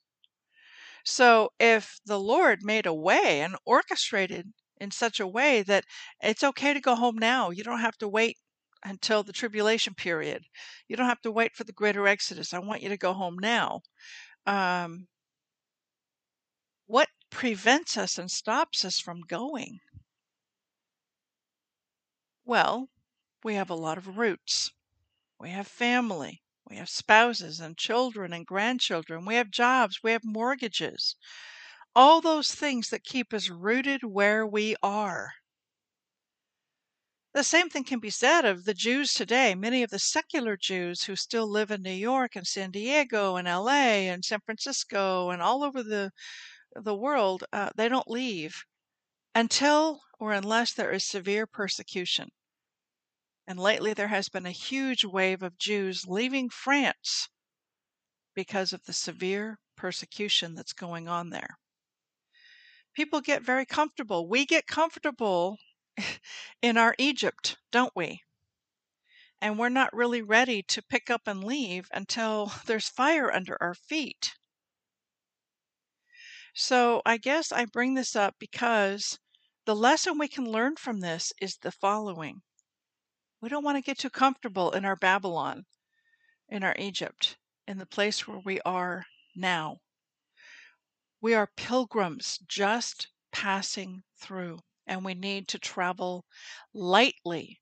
So 1.04 1.54
if 1.60 2.00
the 2.06 2.20
Lord 2.20 2.64
made 2.64 2.86
a 2.86 2.94
way 2.94 3.42
and 3.42 3.56
orchestrated 3.66 4.54
in 4.82 4.92
such 4.92 5.20
a 5.20 5.28
way 5.28 5.62
that 5.64 5.86
it's 6.22 6.44
okay 6.44 6.74
to 6.74 6.82
go 6.82 6.96
home 6.96 7.18
now, 7.18 7.50
you 7.52 7.64
don't 7.64 7.80
have 7.80 7.98
to 8.00 8.08
wait 8.10 8.38
until 8.84 9.24
the 9.24 9.32
tribulation 9.34 9.94
period. 9.96 10.46
You 10.90 10.98
don't 10.98 11.08
have 11.08 11.22
to 11.22 11.32
wait 11.32 11.56
for 11.56 11.64
the 11.64 11.72
greater 11.74 12.08
exodus. 12.08 12.54
I 12.54 12.60
want 12.60 12.82
you 12.82 12.90
to 12.90 12.98
go 12.98 13.14
home 13.14 13.38
now. 13.40 13.82
Um, 14.48 15.08
what 16.86 17.10
prevents 17.30 17.98
us 17.98 18.18
and 18.18 18.32
stops 18.32 18.86
us 18.86 18.98
from 18.98 19.20
going? 19.20 19.82
Well, 22.46 22.90
we 23.44 23.56
have 23.56 23.70
a 23.70 23.76
lot 23.76 23.98
of 23.98 24.18
roots. 24.18 24.72
We 25.40 25.52
have 25.52 25.68
family. 25.68 26.43
We 26.74 26.80
have 26.80 26.90
spouses 26.90 27.60
and 27.60 27.78
children 27.78 28.34
and 28.34 28.48
grandchildren. 28.48 29.26
We 29.26 29.36
have 29.36 29.52
jobs. 29.52 30.02
We 30.02 30.12
have 30.12 30.24
mortgages. 30.26 31.16
All 31.96 32.20
those 32.20 32.56
things 32.56 32.90
that 32.90 33.04
keep 33.04 33.32
us 33.32 33.48
rooted 33.48 34.02
where 34.02 34.44
we 34.44 34.76
are. 34.82 35.34
The 37.34 37.44
same 37.44 37.70
thing 37.70 37.84
can 37.84 38.00
be 38.00 38.10
said 38.10 38.44
of 38.44 38.66
the 38.66 38.74
Jews 38.74 39.14
today. 39.14 39.54
Many 39.54 39.84
of 39.84 39.92
the 39.92 40.00
secular 40.00 40.58
Jews 40.58 41.04
who 41.04 41.16
still 41.16 41.48
live 41.48 41.70
in 41.70 41.84
New 41.84 41.92
York 41.92 42.36
and 42.36 42.48
San 42.48 42.72
Diego 42.72 43.36
and 43.36 43.48
LA 43.48 44.10
and 44.10 44.26
San 44.26 44.40
Francisco 44.40 45.30
and 45.30 45.44
all 45.44 45.64
over 45.64 45.84
the, 45.84 46.10
the 46.76 46.96
world, 46.96 47.44
uh, 47.54 47.70
they 47.76 47.88
don't 47.88 48.10
leave 48.10 48.64
until 49.36 50.02
or 50.18 50.34
unless 50.34 50.74
there 50.74 50.92
is 50.92 51.06
severe 51.06 51.46
persecution. 51.46 52.32
And 53.48 53.60
lately 53.60 53.94
there 53.94 54.08
has 54.08 54.30
been 54.30 54.46
a 54.46 54.52
huge 54.52 55.04
wave 55.04 55.44
of 55.44 55.58
Jews 55.58 56.08
leaving 56.08 56.50
France 56.50 57.30
because 58.34 58.74
of 58.74 58.84
the 58.86 58.94
severe 58.94 59.60
persecution 59.76 60.56
that's 60.56 60.74
going 60.74 61.08
on 61.08 61.30
there. 61.30 61.58
People 62.94 63.22
get 63.22 63.42
very 63.42 63.66
comfortable. 63.66 64.28
We 64.28 64.46
get 64.46 64.68
comfortable 64.68 65.58
in 66.62 66.78
our 66.78 66.96
Egypt, 66.98 67.58
don't 67.72 67.96
we? 67.96 68.22
and 69.44 69.60
we're 69.60 69.68
not 69.68 69.94
really 69.94 70.22
ready 70.22 70.64
to 70.64 70.82
pick 70.82 71.10
up 71.10 71.28
and 71.28 71.44
leave 71.44 71.90
until 71.92 72.50
there's 72.66 72.88
fire 72.88 73.30
under 73.30 73.62
our 73.62 73.74
feet. 73.74 74.36
So 76.56 77.02
I 77.06 77.18
guess 77.18 77.52
I 77.52 77.66
bring 77.66 77.96
this 77.96 78.16
up 78.16 78.36
because 78.40 79.20
the 79.66 79.76
lesson 79.76 80.18
we 80.18 80.30
can 80.30 80.50
learn 80.50 80.78
from 80.78 81.02
this 81.02 81.34
is 81.42 81.58
the 81.58 81.74
following. 81.74 82.42
We 83.44 83.50
don't 83.50 83.66
want 83.66 83.76
to 83.76 83.82
get 83.82 84.00
too 84.00 84.10
comfortable 84.10 84.72
in 84.72 84.86
our 84.86 84.96
Babylon, 84.96 85.66
in 86.48 86.64
our 86.64 86.78
Egypt, 86.80 87.36
in 87.68 87.78
the 87.78 87.86
place 87.86 88.26
where 88.26 88.40
we 88.40 88.62
are 88.62 89.06
now. 89.36 89.80
We 91.20 91.34
are 91.34 91.52
pilgrims 91.58 92.40
just 92.48 93.10
passing 93.34 94.04
through, 94.18 94.60
and 94.88 95.04
we 95.04 95.14
need 95.14 95.50
to 95.50 95.60
travel 95.60 96.26
lightly. 96.74 97.60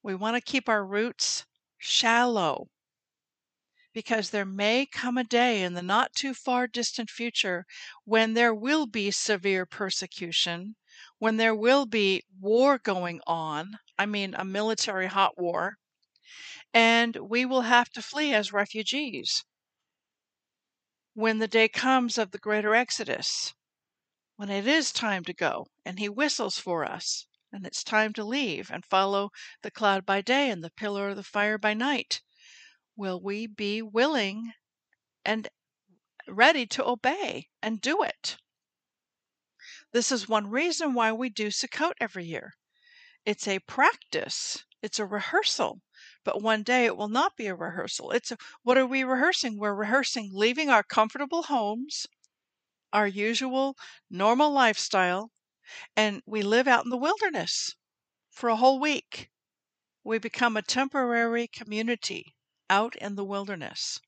We 0.00 0.14
want 0.14 0.36
to 0.36 0.40
keep 0.40 0.68
our 0.68 0.86
roots 0.86 1.44
shallow 1.76 2.68
because 3.92 4.30
there 4.30 4.46
may 4.46 4.86
come 4.86 5.18
a 5.18 5.24
day 5.24 5.64
in 5.64 5.74
the 5.74 5.82
not 5.82 6.14
too 6.14 6.34
far 6.34 6.68
distant 6.68 7.10
future 7.10 7.66
when 8.04 8.34
there 8.34 8.54
will 8.54 8.86
be 8.86 9.10
severe 9.10 9.66
persecution, 9.66 10.76
when 11.20 11.36
there 11.36 11.54
will 11.54 11.84
be 11.84 12.24
war 12.40 12.78
going 12.78 13.20
on. 13.26 13.78
I 13.98 14.06
mean, 14.06 14.34
a 14.34 14.44
military 14.44 15.06
hot 15.06 15.38
war. 15.38 15.76
And 16.72 17.14
we 17.16 17.44
will 17.44 17.60
have 17.62 17.90
to 17.90 18.02
flee 18.02 18.32
as 18.34 18.54
refugees. 18.54 19.44
When 21.12 21.38
the 21.38 21.46
day 21.46 21.68
comes 21.68 22.16
of 22.16 22.30
the 22.30 22.38
greater 22.38 22.74
exodus, 22.74 23.52
when 24.36 24.48
it 24.48 24.66
is 24.66 24.92
time 24.92 25.22
to 25.24 25.34
go 25.34 25.66
and 25.84 25.98
he 25.98 26.08
whistles 26.08 26.58
for 26.58 26.86
us, 26.86 27.26
and 27.52 27.66
it's 27.66 27.84
time 27.84 28.14
to 28.14 28.24
leave 28.24 28.70
and 28.70 28.82
follow 28.86 29.30
the 29.60 29.70
cloud 29.70 30.06
by 30.06 30.22
day 30.22 30.48
and 30.48 30.64
the 30.64 30.70
pillar 30.70 31.10
of 31.10 31.16
the 31.16 31.22
fire 31.22 31.58
by 31.58 31.74
night, 31.74 32.22
will 32.96 33.20
we 33.20 33.46
be 33.46 33.82
willing 33.82 34.54
and 35.22 35.48
ready 36.26 36.66
to 36.68 36.86
obey 36.86 37.50
and 37.60 37.82
do 37.82 38.02
it? 38.02 38.38
This 39.92 40.12
is 40.12 40.28
one 40.28 40.48
reason 40.48 40.94
why 40.94 41.10
we 41.10 41.28
do 41.30 41.48
Sukkot 41.48 41.94
every 42.00 42.24
year. 42.24 42.52
It's 43.24 43.48
a 43.48 43.58
practice, 43.58 44.64
it's 44.82 45.00
a 45.00 45.04
rehearsal, 45.04 45.82
but 46.22 46.40
one 46.40 46.62
day 46.62 46.84
it 46.84 46.96
will 46.96 47.08
not 47.08 47.36
be 47.36 47.48
a 47.48 47.56
rehearsal. 47.56 48.12
It's 48.12 48.30
a, 48.30 48.36
what 48.62 48.78
are 48.78 48.86
we 48.86 49.02
rehearsing? 49.02 49.58
We're 49.58 49.74
rehearsing 49.74 50.30
leaving 50.32 50.70
our 50.70 50.84
comfortable 50.84 51.42
homes, 51.42 52.06
our 52.92 53.08
usual 53.08 53.76
normal 54.08 54.52
lifestyle, 54.52 55.32
and 55.96 56.22
we 56.24 56.42
live 56.42 56.68
out 56.68 56.84
in 56.84 56.90
the 56.90 56.96
wilderness 56.96 57.74
for 58.30 58.48
a 58.48 58.56
whole 58.56 58.78
week. 58.78 59.28
We 60.04 60.18
become 60.18 60.56
a 60.56 60.62
temporary 60.62 61.48
community 61.48 62.36
out 62.68 62.94
in 62.94 63.16
the 63.16 63.24
wilderness. 63.24 64.00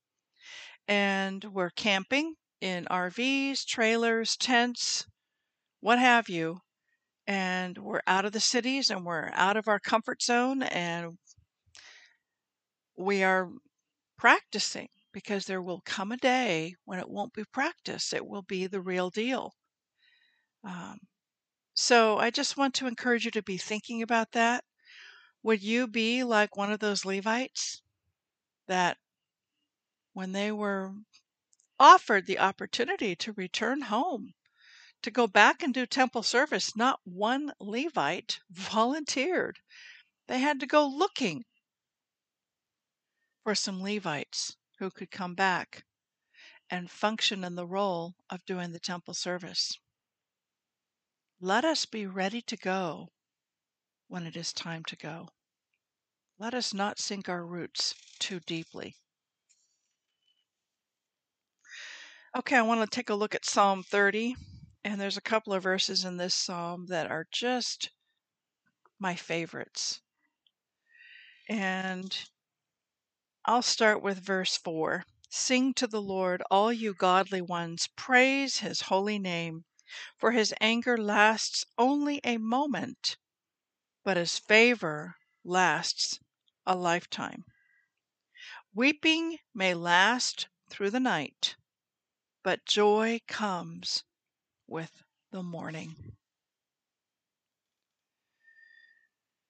And 0.87 1.43
we're 1.43 1.71
camping 1.71 2.35
in 2.61 2.85
RVs, 2.85 3.65
trailers, 3.65 4.37
tents, 4.37 5.05
what 5.83 5.99
have 5.99 6.29
you. 6.29 6.59
And 7.27 7.77
we're 7.77 8.01
out 8.07 8.23
of 8.23 8.31
the 8.31 8.39
cities 8.39 8.89
and 8.89 9.05
we're 9.05 9.29
out 9.33 9.57
of 9.57 9.67
our 9.67 9.79
comfort 9.79 10.23
zone 10.23 10.63
and 10.63 11.17
we 12.97 13.21
are 13.21 13.49
practicing 14.17 14.87
because 15.11 15.45
there 15.45 15.61
will 15.61 15.81
come 15.85 16.13
a 16.13 16.17
day 16.17 16.75
when 16.85 16.99
it 16.99 17.09
won't 17.09 17.33
be 17.33 17.43
practice, 17.51 18.13
it 18.13 18.25
will 18.25 18.43
be 18.43 18.65
the 18.65 18.79
real 18.79 19.09
deal. 19.09 19.51
Um, 20.63 20.99
so 21.73 22.17
I 22.17 22.29
just 22.29 22.55
want 22.55 22.73
to 22.75 22.87
encourage 22.87 23.25
you 23.25 23.31
to 23.31 23.43
be 23.43 23.57
thinking 23.57 24.01
about 24.01 24.31
that. 24.31 24.63
Would 25.43 25.61
you 25.61 25.87
be 25.87 26.23
like 26.23 26.55
one 26.55 26.71
of 26.71 26.79
those 26.79 27.03
Levites 27.03 27.81
that 28.67 28.97
when 30.13 30.31
they 30.31 30.49
were 30.49 30.93
offered 31.77 32.25
the 32.25 32.39
opportunity 32.39 33.17
to 33.17 33.33
return 33.33 33.81
home, 33.81 34.33
to 35.03 35.11
go 35.11 35.27
back 35.27 35.61
and 35.61 35.73
do 35.73 35.85
temple 35.85 36.23
service, 36.23 36.75
not 36.75 36.99
one 37.03 37.53
Levite 37.59 38.39
volunteered. 38.49 39.59
They 40.27 40.39
had 40.39 40.59
to 40.61 40.65
go 40.65 40.87
looking 40.87 41.43
for 43.43 43.53
some 43.53 43.81
Levites 43.81 44.55
who 44.79 44.89
could 44.89 45.11
come 45.11 45.35
back 45.35 45.83
and 46.69 46.89
function 46.89 47.43
in 47.43 47.55
the 47.55 47.67
role 47.67 48.15
of 48.29 48.45
doing 48.45 48.71
the 48.71 48.79
temple 48.79 49.13
service. 49.13 49.77
Let 51.39 51.65
us 51.65 51.85
be 51.85 52.05
ready 52.05 52.41
to 52.41 52.55
go 52.55 53.09
when 54.07 54.25
it 54.25 54.37
is 54.37 54.53
time 54.53 54.83
to 54.85 54.95
go. 54.95 55.27
Let 56.39 56.53
us 56.53 56.73
not 56.73 56.99
sink 56.99 57.27
our 57.27 57.45
roots 57.45 57.93
too 58.19 58.39
deeply. 58.39 58.95
Okay, 62.35 62.55
I 62.55 62.61
want 62.61 62.81
to 62.81 62.87
take 62.87 63.09
a 63.09 63.15
look 63.15 63.35
at 63.35 63.45
Psalm 63.45 63.83
30, 63.83 64.35
and 64.85 64.99
there's 64.99 65.17
a 65.17 65.21
couple 65.21 65.53
of 65.53 65.63
verses 65.63 66.03
in 66.03 66.17
this 66.17 66.35
psalm 66.35 66.87
that 66.87 67.09
are 67.09 67.27
just 67.31 67.89
my 68.99 69.15
favorites. 69.15 70.01
And 71.47 72.17
I'll 73.45 73.61
start 73.61 74.01
with 74.01 74.19
verse 74.19 74.57
4. 74.57 75.03
Sing 75.29 75.73
to 75.75 75.87
the 75.87 76.01
Lord, 76.01 76.43
all 76.51 76.71
you 76.71 76.93
godly 76.93 77.41
ones, 77.41 77.87
praise 77.95 78.59
his 78.59 78.81
holy 78.81 79.17
name, 79.19 79.65
for 80.17 80.31
his 80.31 80.53
anger 80.61 80.97
lasts 80.97 81.65
only 81.77 82.19
a 82.23 82.37
moment, 82.37 83.17
but 84.03 84.17
his 84.17 84.37
favor 84.37 85.15
lasts 85.43 86.19
a 86.65 86.75
lifetime. 86.75 87.43
Weeping 88.73 89.37
may 89.53 89.73
last 89.73 90.47
through 90.69 90.91
the 90.91 90.99
night, 90.99 91.55
but 92.43 92.65
joy 92.65 93.19
comes 93.27 94.03
with 94.73 95.03
the 95.31 95.43
morning. 95.43 95.93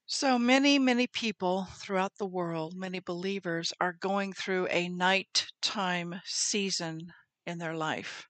So 0.06 0.38
many, 0.38 0.78
many 0.78 1.08
people 1.08 1.66
throughout 1.78 2.12
the 2.20 2.26
world, 2.26 2.76
many 2.76 3.00
believers, 3.00 3.72
are 3.80 3.94
going 3.94 4.34
through 4.34 4.68
a 4.68 4.90
nighttime 4.90 6.20
season 6.26 7.14
in 7.48 7.58
their 7.58 7.74
life. 7.74 8.28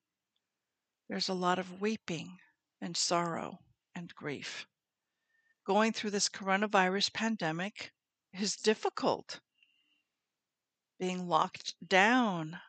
There's 1.10 1.30
a 1.30 1.34
lot 1.34 1.58
of 1.58 1.82
weeping 1.82 2.38
and 2.80 2.96
sorrow 2.96 3.58
and 3.96 4.14
grief. 4.14 4.68
Going 5.66 5.94
through 5.94 6.12
this 6.12 6.30
coronavirus 6.30 7.12
pandemic 7.12 7.92
is 8.40 8.56
difficult. 8.56 9.40
Being 11.00 11.28
locked 11.28 11.74
down, 11.88 12.60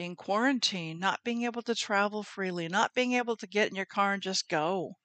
being 0.00 0.16
quarantined, 0.16 0.98
not 0.98 1.22
being 1.22 1.44
able 1.44 1.62
to 1.62 1.76
travel 1.76 2.24
freely, 2.24 2.66
not 2.66 2.94
being 2.94 3.12
able 3.12 3.36
to 3.36 3.46
get 3.46 3.68
in 3.68 3.76
your 3.76 3.84
car 3.86 4.14
and 4.14 4.22
just 4.22 4.48
go 4.48 4.96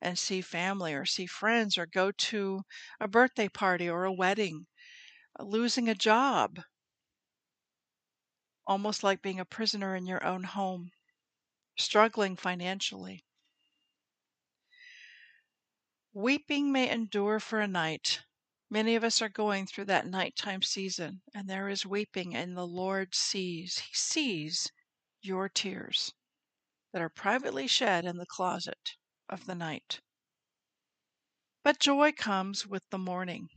and 0.00 0.18
see 0.18 0.40
family 0.42 0.94
or 0.94 1.04
see 1.06 1.26
friends 1.26 1.78
or 1.78 1.86
go 1.86 2.12
to 2.12 2.62
a 3.00 3.08
birthday 3.08 3.48
party 3.48 3.90
or 3.90 4.04
a 4.04 4.12
wedding, 4.12 4.66
uh, 5.40 5.44
losing 5.44 5.88
a 5.88 5.94
job, 5.94 6.60
almost 8.68 9.02
like 9.02 9.20
being 9.20 9.40
a 9.40 9.44
prisoner 9.44 9.96
in 9.96 10.06
your 10.06 10.24
own 10.24 10.44
home, 10.44 10.92
struggling 11.76 12.36
financially. 12.36 13.24
Weeping 16.12 16.70
may 16.70 16.90
endure 16.90 17.40
for 17.40 17.60
a 17.60 17.66
night. 17.66 18.20
Many 18.70 18.96
of 18.96 19.04
us 19.04 19.22
are 19.22 19.30
going 19.30 19.66
through 19.66 19.86
that 19.86 20.06
nighttime 20.06 20.60
season, 20.60 21.22
and 21.34 21.48
there 21.48 21.70
is 21.70 21.86
weeping, 21.86 22.34
and 22.34 22.54
the 22.54 22.66
Lord 22.66 23.14
sees. 23.14 23.78
He 23.78 23.94
sees 23.94 24.70
your 25.22 25.48
tears 25.48 26.12
that 26.92 27.00
are 27.00 27.08
privately 27.08 27.66
shed 27.66 28.04
in 28.04 28.18
the 28.18 28.26
closet 28.26 28.96
of 29.28 29.46
the 29.46 29.54
night. 29.54 30.00
But 31.62 31.80
joy 31.80 32.12
comes 32.12 32.66
with 32.66 32.82
the 32.90 32.98
morning. 32.98 33.48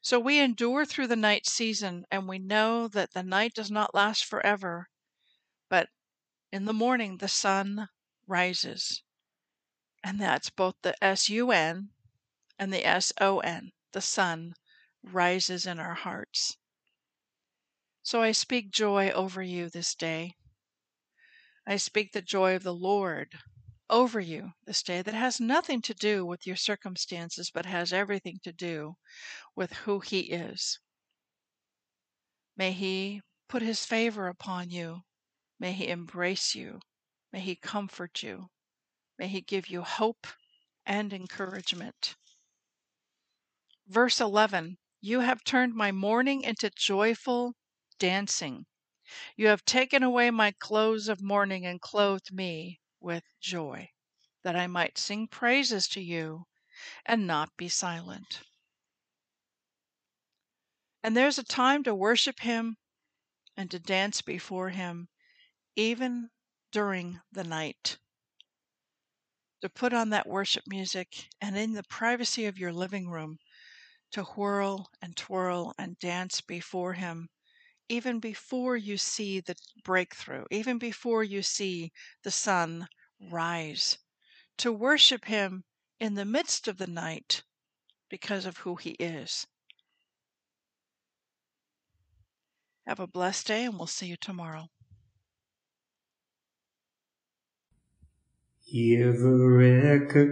So 0.00 0.18
we 0.18 0.40
endure 0.40 0.84
through 0.84 1.06
the 1.06 1.14
night 1.14 1.46
season, 1.46 2.04
and 2.10 2.26
we 2.26 2.40
know 2.40 2.88
that 2.88 3.12
the 3.12 3.22
night 3.22 3.54
does 3.54 3.70
not 3.70 3.94
last 3.94 4.24
forever, 4.24 4.88
but 5.68 5.90
in 6.50 6.64
the 6.64 6.72
morning 6.72 7.18
the 7.18 7.28
sun 7.28 7.88
rises. 8.26 9.04
And 10.02 10.20
that's 10.20 10.50
both 10.50 10.74
the 10.82 10.96
S 11.02 11.28
U 11.28 11.52
N 11.52 11.90
and 12.58 12.72
the 12.72 12.84
S 12.84 13.12
O 13.20 13.38
N. 13.38 13.70
The 13.92 14.00
sun 14.00 14.54
rises 15.02 15.66
in 15.66 15.78
our 15.78 15.94
hearts. 15.94 16.56
So 18.02 18.22
I 18.22 18.32
speak 18.32 18.70
joy 18.70 19.10
over 19.10 19.42
you 19.42 19.68
this 19.68 19.94
day. 19.94 20.34
I 21.66 21.76
speak 21.76 22.12
the 22.12 22.22
joy 22.22 22.56
of 22.56 22.62
the 22.62 22.74
Lord 22.74 23.38
over 23.90 24.18
you 24.18 24.52
this 24.64 24.82
day 24.82 25.02
that 25.02 25.14
has 25.14 25.40
nothing 25.40 25.82
to 25.82 25.94
do 25.94 26.24
with 26.24 26.46
your 26.46 26.56
circumstances, 26.56 27.50
but 27.50 27.66
has 27.66 27.92
everything 27.92 28.40
to 28.42 28.52
do 28.52 28.96
with 29.54 29.72
who 29.72 30.00
He 30.00 30.20
is. 30.32 30.80
May 32.56 32.72
He 32.72 33.20
put 33.48 33.62
His 33.62 33.84
favor 33.84 34.26
upon 34.28 34.70
you. 34.70 35.02
May 35.60 35.72
He 35.72 35.88
embrace 35.88 36.54
you. 36.54 36.80
May 37.32 37.40
He 37.40 37.54
comfort 37.54 38.22
you. 38.22 38.48
May 39.18 39.28
He 39.28 39.42
give 39.42 39.68
you 39.68 39.82
hope 39.82 40.26
and 40.86 41.12
encouragement. 41.12 42.16
Verse 43.92 44.22
11 44.22 44.78
You 45.02 45.20
have 45.20 45.44
turned 45.44 45.74
my 45.74 45.92
mourning 45.92 46.44
into 46.44 46.70
joyful 46.70 47.52
dancing. 47.98 48.64
You 49.36 49.48
have 49.48 49.66
taken 49.66 50.02
away 50.02 50.30
my 50.30 50.52
clothes 50.52 51.08
of 51.08 51.20
mourning 51.20 51.66
and 51.66 51.78
clothed 51.78 52.32
me 52.32 52.80
with 53.00 53.22
joy, 53.38 53.90
that 54.44 54.56
I 54.56 54.66
might 54.66 54.96
sing 54.96 55.28
praises 55.28 55.88
to 55.88 56.00
you 56.00 56.46
and 57.04 57.26
not 57.26 57.54
be 57.58 57.68
silent. 57.68 58.40
And 61.02 61.14
there's 61.14 61.36
a 61.36 61.44
time 61.44 61.84
to 61.84 61.94
worship 61.94 62.40
Him 62.40 62.78
and 63.58 63.70
to 63.70 63.78
dance 63.78 64.22
before 64.22 64.70
Him, 64.70 65.10
even 65.76 66.30
during 66.70 67.20
the 67.30 67.44
night. 67.44 67.98
To 69.60 69.68
put 69.68 69.92
on 69.92 70.08
that 70.08 70.26
worship 70.26 70.64
music 70.66 71.28
and 71.42 71.58
in 71.58 71.74
the 71.74 71.82
privacy 71.82 72.46
of 72.46 72.56
your 72.56 72.72
living 72.72 73.10
room 73.10 73.38
to 74.12 74.22
whirl 74.22 74.88
and 75.00 75.16
twirl 75.16 75.74
and 75.78 75.98
dance 75.98 76.40
before 76.40 76.92
Him, 76.94 77.28
even 77.88 78.20
before 78.20 78.76
you 78.76 78.96
see 78.96 79.40
the 79.40 79.54
breakthrough, 79.84 80.44
even 80.50 80.78
before 80.78 81.24
you 81.24 81.42
see 81.42 81.92
the 82.22 82.30
sun 82.30 82.88
rise. 83.30 83.98
To 84.58 84.72
worship 84.72 85.24
Him 85.24 85.64
in 85.98 86.14
the 86.14 86.24
midst 86.24 86.68
of 86.68 86.78
the 86.78 86.86
night 86.86 87.42
because 88.08 88.46
of 88.46 88.58
who 88.58 88.76
He 88.76 88.90
is. 88.92 89.46
Have 92.86 93.00
a 93.00 93.06
blessed 93.06 93.46
day, 93.46 93.64
and 93.64 93.78
we'll 93.78 93.86
see 93.86 94.06
you 94.06 94.16
tomorrow. 94.16 94.68
Yevrekka 98.72 100.22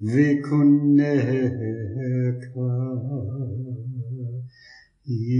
Vikuneka 0.00 1.39
Isa 5.10 5.39